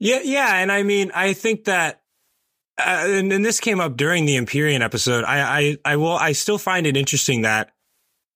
Yeah, 0.00 0.20
yeah, 0.24 0.56
and 0.56 0.72
I 0.72 0.82
mean, 0.82 1.12
I 1.14 1.34
think 1.34 1.64
that, 1.64 2.02
uh, 2.78 3.04
and, 3.06 3.32
and, 3.32 3.44
this 3.44 3.60
came 3.60 3.80
up 3.80 3.96
during 3.96 4.24
the 4.24 4.36
Empyrean 4.36 4.80
episode. 4.80 5.24
I, 5.24 5.58
I, 5.60 5.76
I 5.84 5.96
will, 5.96 6.12
I 6.12 6.32
still 6.32 6.56
find 6.56 6.86
it 6.86 6.96
interesting 6.96 7.42
that 7.42 7.72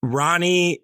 Ranni, 0.04 0.80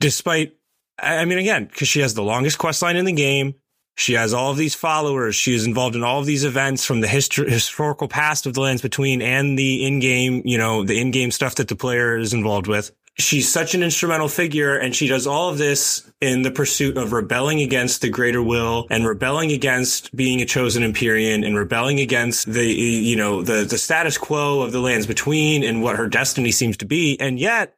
despite, 0.00 0.56
I 0.98 1.24
mean, 1.24 1.38
again, 1.38 1.66
because 1.66 1.88
she 1.88 2.00
has 2.00 2.14
the 2.14 2.24
longest 2.24 2.58
quest 2.58 2.82
line 2.82 2.96
in 2.96 3.04
the 3.04 3.12
game, 3.12 3.54
she 3.96 4.14
has 4.14 4.34
all 4.34 4.50
of 4.50 4.56
these 4.56 4.74
followers. 4.74 5.36
She 5.36 5.54
is 5.54 5.66
involved 5.66 5.96
in 5.96 6.04
all 6.04 6.20
of 6.20 6.26
these 6.26 6.44
events 6.44 6.84
from 6.84 7.00
the 7.00 7.06
histor- 7.06 7.48
historical 7.48 8.08
past 8.08 8.44
of 8.44 8.54
the 8.54 8.60
lands 8.60 8.82
between 8.82 9.22
and 9.22 9.58
the 9.58 9.86
in-game, 9.86 10.42
you 10.44 10.58
know, 10.58 10.84
the 10.84 11.00
in-game 11.00 11.30
stuff 11.30 11.54
that 11.56 11.68
the 11.68 11.76
player 11.76 12.18
is 12.18 12.34
involved 12.34 12.66
with. 12.66 12.92
She's 13.18 13.50
such 13.50 13.74
an 13.74 13.82
instrumental 13.82 14.28
figure 14.28 14.76
and 14.76 14.94
she 14.94 15.08
does 15.08 15.26
all 15.26 15.48
of 15.48 15.58
this 15.58 16.10
in 16.20 16.42
the 16.42 16.50
pursuit 16.50 16.96
of 16.96 17.12
rebelling 17.12 17.60
against 17.60 18.00
the 18.00 18.08
greater 18.08 18.42
will 18.42 18.86
and 18.90 19.06
rebelling 19.06 19.50
against 19.50 20.14
being 20.14 20.40
a 20.40 20.46
chosen 20.46 20.82
Empyrean 20.82 21.44
and 21.44 21.56
rebelling 21.56 21.98
against 21.98 22.52
the, 22.52 22.64
you 22.64 23.16
know, 23.16 23.42
the, 23.42 23.64
the 23.64 23.78
status 23.78 24.16
quo 24.16 24.62
of 24.62 24.72
the 24.72 24.80
lands 24.80 25.06
between 25.06 25.64
and 25.64 25.82
what 25.82 25.96
her 25.96 26.08
destiny 26.08 26.52
seems 26.52 26.76
to 26.76 26.86
be. 26.86 27.18
And 27.18 27.38
yet 27.38 27.74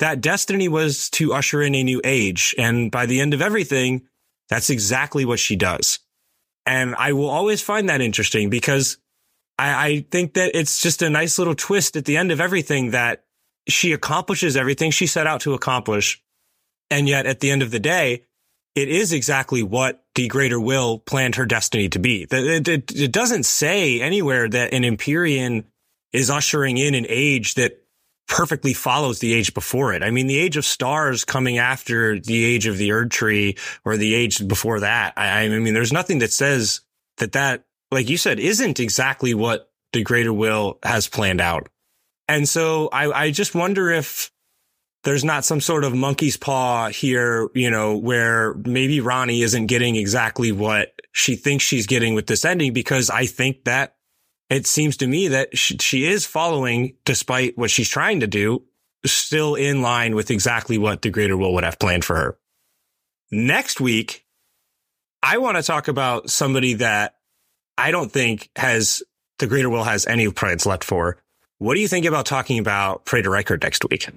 that 0.00 0.20
destiny 0.20 0.68
was 0.68 1.08
to 1.10 1.32
usher 1.32 1.62
in 1.62 1.74
a 1.76 1.84
new 1.84 2.00
age. 2.02 2.54
And 2.58 2.90
by 2.90 3.06
the 3.06 3.20
end 3.20 3.34
of 3.34 3.42
everything, 3.42 4.02
that's 4.48 4.68
exactly 4.68 5.24
what 5.24 5.38
she 5.38 5.54
does. 5.54 6.00
And 6.66 6.94
I 6.96 7.12
will 7.12 7.30
always 7.30 7.62
find 7.62 7.88
that 7.88 8.00
interesting 8.00 8.50
because 8.50 8.98
I, 9.58 9.86
I 9.86 10.06
think 10.10 10.34
that 10.34 10.52
it's 10.54 10.80
just 10.80 11.02
a 11.02 11.10
nice 11.10 11.38
little 11.38 11.54
twist 11.54 11.96
at 11.96 12.04
the 12.04 12.16
end 12.16 12.32
of 12.32 12.40
everything 12.40 12.90
that 12.90 13.24
she 13.68 13.92
accomplishes 13.92 14.56
everything 14.56 14.90
she 14.90 15.06
set 15.06 15.26
out 15.26 15.42
to 15.42 15.54
accomplish. 15.54 16.22
And 16.90 17.08
yet 17.08 17.26
at 17.26 17.40
the 17.40 17.50
end 17.50 17.62
of 17.62 17.70
the 17.70 17.80
day, 17.80 18.24
it 18.74 18.88
is 18.88 19.12
exactly 19.12 19.62
what 19.62 20.04
the 20.14 20.28
greater 20.28 20.60
will 20.60 20.98
planned 20.98 21.36
her 21.36 21.46
destiny 21.46 21.88
to 21.90 21.98
be. 21.98 22.26
It, 22.30 22.68
it, 22.68 22.92
it 22.92 23.12
doesn't 23.12 23.44
say 23.44 24.00
anywhere 24.00 24.48
that 24.48 24.72
an 24.72 24.84
Empyrean 24.84 25.64
is 26.12 26.30
ushering 26.30 26.78
in 26.78 26.94
an 26.94 27.06
age 27.08 27.54
that 27.54 27.82
perfectly 28.28 28.72
follows 28.72 29.18
the 29.18 29.34
age 29.34 29.52
before 29.52 29.92
it. 29.92 30.02
I 30.02 30.10
mean, 30.10 30.26
the 30.26 30.38
age 30.38 30.56
of 30.56 30.64
stars 30.64 31.24
coming 31.24 31.58
after 31.58 32.18
the 32.18 32.44
age 32.44 32.66
of 32.66 32.78
the 32.78 32.92
Erd 32.92 33.10
tree 33.10 33.56
or 33.84 33.96
the 33.96 34.14
age 34.14 34.46
before 34.46 34.80
that. 34.80 35.14
I, 35.16 35.44
I 35.44 35.48
mean, 35.48 35.74
there's 35.74 35.92
nothing 35.92 36.20
that 36.20 36.32
says 36.32 36.80
that 37.18 37.32
that, 37.32 37.64
like 37.90 38.08
you 38.08 38.16
said, 38.16 38.38
isn't 38.38 38.80
exactly 38.80 39.34
what 39.34 39.70
the 39.92 40.02
greater 40.02 40.32
will 40.32 40.78
has 40.82 41.08
planned 41.08 41.40
out. 41.42 41.68
And 42.32 42.48
so 42.48 42.88
I, 42.90 43.24
I 43.24 43.30
just 43.30 43.54
wonder 43.54 43.90
if 43.90 44.32
there's 45.04 45.22
not 45.22 45.44
some 45.44 45.60
sort 45.60 45.84
of 45.84 45.94
monkey's 45.94 46.38
paw 46.38 46.88
here, 46.88 47.50
you 47.54 47.70
know, 47.70 47.98
where 47.98 48.54
maybe 48.54 49.00
Ranni 49.00 49.42
isn't 49.44 49.66
getting 49.66 49.96
exactly 49.96 50.50
what 50.50 50.94
she 51.12 51.36
thinks 51.36 51.62
she's 51.62 51.86
getting 51.86 52.14
with 52.14 52.26
this 52.26 52.46
ending, 52.46 52.72
because 52.72 53.10
I 53.10 53.26
think 53.26 53.64
that 53.64 53.96
it 54.48 54.66
seems 54.66 54.96
to 54.98 55.06
me 55.06 55.28
that 55.28 55.58
she, 55.58 55.76
she 55.76 56.06
is 56.06 56.24
following, 56.24 56.96
despite 57.04 57.58
what 57.58 57.70
she's 57.70 57.90
trying 57.90 58.20
to 58.20 58.26
do, 58.26 58.62
still 59.04 59.54
in 59.54 59.82
line 59.82 60.14
with 60.14 60.30
exactly 60.30 60.78
what 60.78 61.02
the 61.02 61.10
greater 61.10 61.36
will 61.36 61.52
would 61.52 61.64
have 61.64 61.78
planned 61.78 62.06
for 62.06 62.16
her. 62.16 62.38
Next 63.30 63.78
week, 63.78 64.24
I 65.22 65.36
want 65.36 65.58
to 65.58 65.62
talk 65.62 65.86
about 65.86 66.30
somebody 66.30 66.74
that 66.74 67.16
I 67.76 67.90
don't 67.90 68.10
think 68.10 68.48
has 68.56 69.02
the 69.38 69.46
greater 69.46 69.68
will 69.68 69.84
has 69.84 70.06
any 70.06 70.30
plans 70.30 70.64
left 70.64 70.84
for. 70.84 71.18
What 71.62 71.74
do 71.74 71.80
you 71.80 71.86
think 71.86 72.06
about 72.06 72.26
talking 72.26 72.58
about 72.58 73.04
Praetor 73.04 73.30
Rykard 73.30 73.62
next 73.62 73.88
week? 73.88 74.08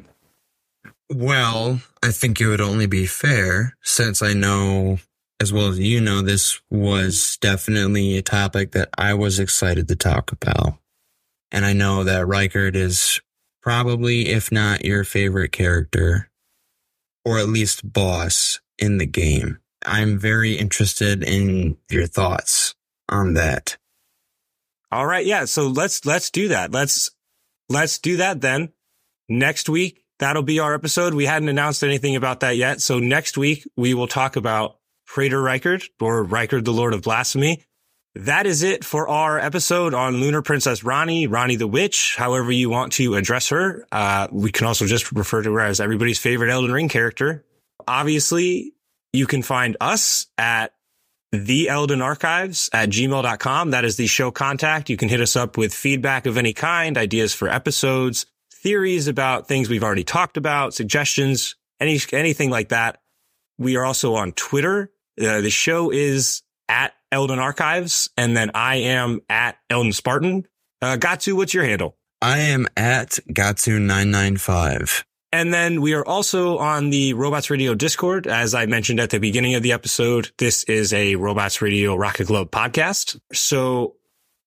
Well, 1.12 1.79
I 2.01 2.10
think 2.10 2.41
it 2.41 2.47
would 2.47 2.60
only 2.60 2.88
be 2.88 3.05
fair 3.05 3.77
since 3.84 4.23
I 4.23 4.34
know 4.34 4.97
as 5.39 5.53
well 5.53 5.67
as 5.67 5.77
you 5.77 6.01
know, 6.01 6.23
this 6.23 6.60
was 6.71 7.38
definitely 7.41 8.17
a 8.17 8.23
topic 8.23 8.71
that 8.71 8.89
I 8.97 9.13
was 9.13 9.38
excited 9.38 9.88
to 9.89 9.95
talk 9.95 10.31
about. 10.31 10.79
And 11.51 11.65
I 11.65 11.73
know 11.73 12.03
that 12.03 12.25
Rykard 12.25 12.73
is 12.73 13.21
probably, 13.62 14.29
if 14.29 14.51
not 14.51 14.84
your 14.84 15.03
favorite 15.03 15.51
character, 15.51 16.31
or 17.23 17.38
at 17.38 17.47
least 17.47 17.93
boss 17.93 18.60
in 18.79 18.97
the 18.97 19.05
game. 19.05 19.60
I'm 19.86 20.17
very 20.17 20.53
interested 20.53 21.21
in 21.21 21.77
your 21.91 22.08
thoughts 22.08 22.73
on 23.08 23.36
that. 23.36 23.77
All 24.91 25.05
right. 25.05 25.27
Yeah. 25.27 25.45
So 25.45 25.67
let's, 25.67 26.08
let's 26.08 26.31
do 26.31 26.47
that. 26.47 26.71
Let's, 26.71 27.12
let's 27.69 27.99
do 27.99 28.17
that 28.17 28.41
then. 28.41 28.69
Next 29.28 29.69
week, 29.69 30.04
that'll 30.19 30.43
be 30.43 30.60
our 30.60 30.73
episode. 30.73 31.13
We 31.13 31.25
hadn't 31.25 31.49
announced 31.49 31.84
anything 31.84 32.15
about 32.15 32.41
that 32.41 32.58
yet. 32.58 32.82
So 32.82 32.99
next 32.99 33.38
week, 33.38 33.67
we 33.75 33.93
will 33.93 34.08
talk 34.08 34.36
about 34.36 34.78
Praetor 35.08 35.41
Rykard 35.41 35.84
or 35.99 36.25
Rykard 36.25 36.65
the 36.65 36.73
Lord 36.73 36.93
of 36.93 37.01
Blasphemy. 37.01 37.63
That 38.15 38.45
is 38.45 38.63
it 38.63 38.86
for 38.86 39.10
our 39.10 39.38
episode 39.38 39.93
on 39.93 40.21
Lunar 40.21 40.41
Princess 40.41 40.84
Ranni, 40.84 41.28
Ranni 41.28 41.58
the 41.58 41.67
Witch, 41.67 42.15
however 42.17 42.49
you 42.49 42.69
want 42.69 42.93
to 42.93 43.15
address 43.15 43.49
her. 43.49 43.86
Uh, 43.91 44.30
we 44.32 44.54
can 44.54 44.67
also 44.67 44.86
just 44.86 45.12
refer 45.12 45.41
to 45.41 45.54
her 45.54 45.60
as 45.60 45.82
everybody's 45.82 46.17
favorite 46.17 46.49
Elden 46.49 46.71
Ring 46.71 46.88
character. 46.88 47.43
Obviously, 47.88 48.73
you 49.12 49.28
can 49.28 49.41
find 49.41 49.75
us 49.82 50.28
at 50.38 50.74
the 51.43 51.69
Elden 51.69 52.01
Archives 52.01 52.69
at 52.73 52.89
gmail.com. 52.89 53.71
That 53.71 53.85
is 53.85 53.97
the 53.97 54.07
show 54.07 54.31
contact. 54.31 54.89
You 54.89 54.97
can 54.97 55.09
hit 55.09 55.21
us 55.21 55.35
up 55.35 55.57
with 55.57 55.73
feedback 55.73 56.25
of 56.25 56.37
any 56.37 56.53
kind, 56.53 56.97
ideas 56.97 57.33
for 57.33 57.49
episodes, 57.49 58.25
theories 58.51 59.07
about 59.07 59.47
things 59.47 59.69
we've 59.69 59.83
already 59.83 60.03
talked 60.03 60.37
about, 60.37 60.73
suggestions, 60.73 61.55
any, 61.79 61.99
anything 62.13 62.49
like 62.49 62.69
that. 62.69 63.01
We 63.57 63.75
are 63.75 63.85
also 63.85 64.15
on 64.15 64.31
Twitter 64.33 64.91
uh, 65.19 65.41
the 65.41 65.49
show 65.49 65.91
is 65.91 66.43
at 66.67 66.93
Elden 67.11 67.39
Archives, 67.39 68.09
and 68.17 68.35
then 68.35 68.51
I 68.53 68.77
am 68.77 69.21
at 69.29 69.57
Elden 69.69 69.93
Spartan. 69.93 70.45
Uh, 70.81 70.97
Gatsu, 70.97 71.33
what's 71.33 71.53
your 71.53 71.63
handle? 71.63 71.95
I 72.21 72.39
am 72.39 72.67
at 72.75 73.19
Gatsu995. 73.29 75.03
And 75.35 75.53
then 75.53 75.81
we 75.81 75.93
are 75.95 76.05
also 76.05 76.59
on 76.59 76.91
the 76.91 77.13
Robots 77.13 77.49
Radio 77.49 77.75
Discord. 77.75 78.25
As 78.25 78.55
I 78.55 78.67
mentioned 78.67 79.01
at 79.01 79.09
the 79.09 79.19
beginning 79.19 79.55
of 79.55 79.63
the 79.63 79.73
episode, 79.73 80.31
this 80.37 80.63
is 80.63 80.93
a 80.93 81.17
Robots 81.17 81.61
Radio 81.61 81.93
Rocket 81.93 82.27
Club 82.27 82.51
podcast. 82.51 83.19
So 83.33 83.97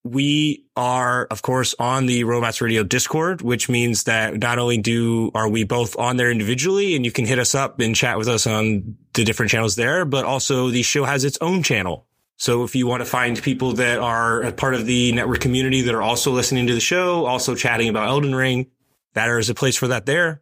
we 0.03 0.65
are, 0.77 1.27
of 1.27 1.43
course, 1.43 1.75
on 1.79 2.07
the 2.07 2.25
Robots 2.25 2.63
Radio 2.63 2.85
Discord, 2.85 3.43
which 3.43 3.69
means 3.69 4.05
that 4.05 4.39
not 4.39 4.59
only 4.59 4.79
do 4.79 5.31
are 5.35 5.47
we 5.47 5.63
both 5.63 5.95
on 5.99 6.17
there 6.17 6.31
individually 6.31 6.97
and 6.97 7.05
you 7.05 7.13
can 7.13 7.27
hit 7.27 7.39
us 7.39 7.55
up 7.55 7.81
and 7.81 7.95
chat 7.95 8.17
with 8.17 8.27
us 8.27 8.47
on 8.47 8.97
the 9.13 9.25
different 9.25 9.53
channels 9.53 9.77
there, 9.77 10.07
but 10.07 10.25
also 10.25 10.71
the 10.71 10.81
show 10.81 11.05
has 11.05 11.23
its 11.23 11.37
own 11.43 11.63
channel. 11.63 12.07
So 12.39 12.65
if 12.65 12.75
you 12.75 12.87
want 12.87 13.03
to 13.03 13.05
find 13.05 13.43
people 13.43 13.75
that 13.75 13.99
are 13.99 14.41
a 14.41 14.53
part 14.53 14.73
of 14.73 14.87
the 14.87 15.13
network 15.13 15.41
community 15.41 15.83
that 15.83 15.95
are 15.95 16.01
also 16.01 16.31
listening 16.31 16.67
to 16.69 16.73
the 16.73 16.81
show, 16.81 17.27
also 17.27 17.55
chatting 17.55 17.91
about 17.91 18.09
Elden 18.09 18.35
Ring, 18.35 18.71
that 19.13 19.29
is 19.29 19.51
a 19.51 19.55
place 19.55 19.77
for 19.77 19.89
that 19.89 20.07
there. 20.07 20.41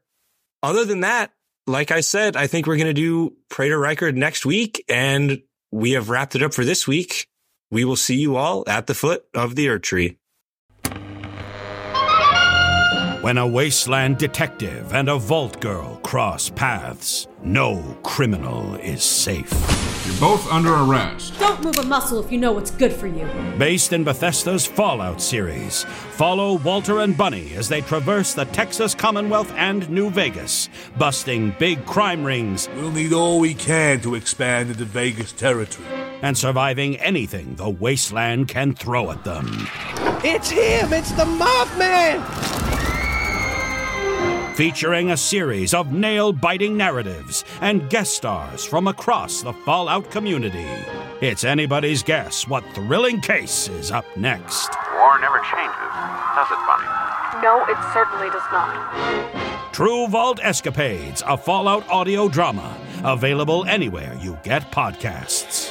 Other 0.62 0.84
than 0.84 1.00
that, 1.00 1.32
like 1.66 1.90
I 1.90 2.00
said, 2.00 2.36
I 2.36 2.46
think 2.46 2.66
we're 2.66 2.76
going 2.76 2.86
to 2.86 2.94
do 2.94 3.36
Praetor 3.48 3.78
Rykard 3.78 4.14
next 4.14 4.46
week 4.46 4.84
and 4.88 5.42
we 5.72 5.92
have 5.92 6.10
wrapped 6.10 6.34
it 6.34 6.42
up 6.42 6.54
for 6.54 6.64
this 6.64 6.86
week. 6.86 7.28
We 7.70 7.84
will 7.84 7.96
see 7.96 8.16
you 8.16 8.36
all 8.36 8.64
at 8.68 8.86
the 8.86 8.94
foot 8.94 9.24
of 9.34 9.56
the 9.56 9.68
Erd 9.68 9.82
tree. 9.82 10.18
When 13.22 13.38
a 13.38 13.46
wasteland 13.46 14.18
detective 14.18 14.94
and 14.94 15.08
a 15.08 15.18
vault 15.18 15.60
girl 15.60 15.96
cross 16.04 16.48
paths, 16.50 17.26
no 17.42 17.98
criminal 18.04 18.76
is 18.76 19.02
safe. 19.02 19.85
You're 20.06 20.20
both 20.20 20.50
under 20.52 20.72
arrest. 20.72 21.36
Don't 21.40 21.64
move 21.64 21.76
a 21.78 21.82
muscle 21.82 22.24
if 22.24 22.30
you 22.30 22.38
know 22.38 22.52
what's 22.52 22.70
good 22.70 22.92
for 22.92 23.08
you. 23.08 23.28
Based 23.58 23.92
in 23.92 24.04
Bethesda's 24.04 24.64
Fallout 24.64 25.20
series, 25.20 25.82
follow 26.12 26.58
Walter 26.58 27.00
and 27.00 27.18
Bunny 27.18 27.54
as 27.54 27.68
they 27.68 27.80
traverse 27.80 28.32
the 28.32 28.44
Texas 28.44 28.94
Commonwealth 28.94 29.52
and 29.56 29.90
New 29.90 30.10
Vegas, 30.10 30.68
busting 30.96 31.56
big 31.58 31.84
crime 31.86 32.22
rings. 32.22 32.68
We'll 32.76 32.92
need 32.92 33.12
all 33.12 33.40
we 33.40 33.52
can 33.52 34.00
to 34.02 34.14
expand 34.14 34.70
into 34.70 34.84
Vegas 34.84 35.32
territory. 35.32 35.88
And 36.22 36.38
surviving 36.38 36.96
anything 36.98 37.56
the 37.56 37.68
wasteland 37.68 38.46
can 38.46 38.74
throw 38.74 39.10
at 39.10 39.24
them. 39.24 39.66
It's 40.22 40.50
him! 40.50 40.92
It's 40.92 41.10
the 41.12 41.24
Mothman! 41.24 42.95
Featuring 44.56 45.10
a 45.10 45.16
series 45.16 45.74
of 45.74 45.92
nail 45.92 46.32
biting 46.32 46.78
narratives 46.78 47.44
and 47.60 47.90
guest 47.90 48.14
stars 48.14 48.64
from 48.64 48.88
across 48.88 49.42
the 49.42 49.52
Fallout 49.52 50.10
community. 50.10 50.66
It's 51.20 51.44
anybody's 51.44 52.02
guess 52.02 52.48
what 52.48 52.64
thrilling 52.74 53.20
case 53.20 53.68
is 53.68 53.90
up 53.90 54.06
next. 54.16 54.70
War 54.94 55.20
never 55.20 55.40
changes, 55.40 55.92
does 56.34 56.50
it, 56.50 56.58
Bunny? 56.66 56.86
No, 57.42 57.66
it 57.68 57.76
certainly 57.92 58.30
does 58.30 58.42
not. 58.50 59.74
True 59.74 60.08
Vault 60.08 60.40
Escapades, 60.42 61.22
a 61.26 61.36
Fallout 61.36 61.86
audio 61.90 62.26
drama, 62.26 62.78
available 63.04 63.66
anywhere 63.66 64.18
you 64.22 64.38
get 64.42 64.72
podcasts. 64.72 65.70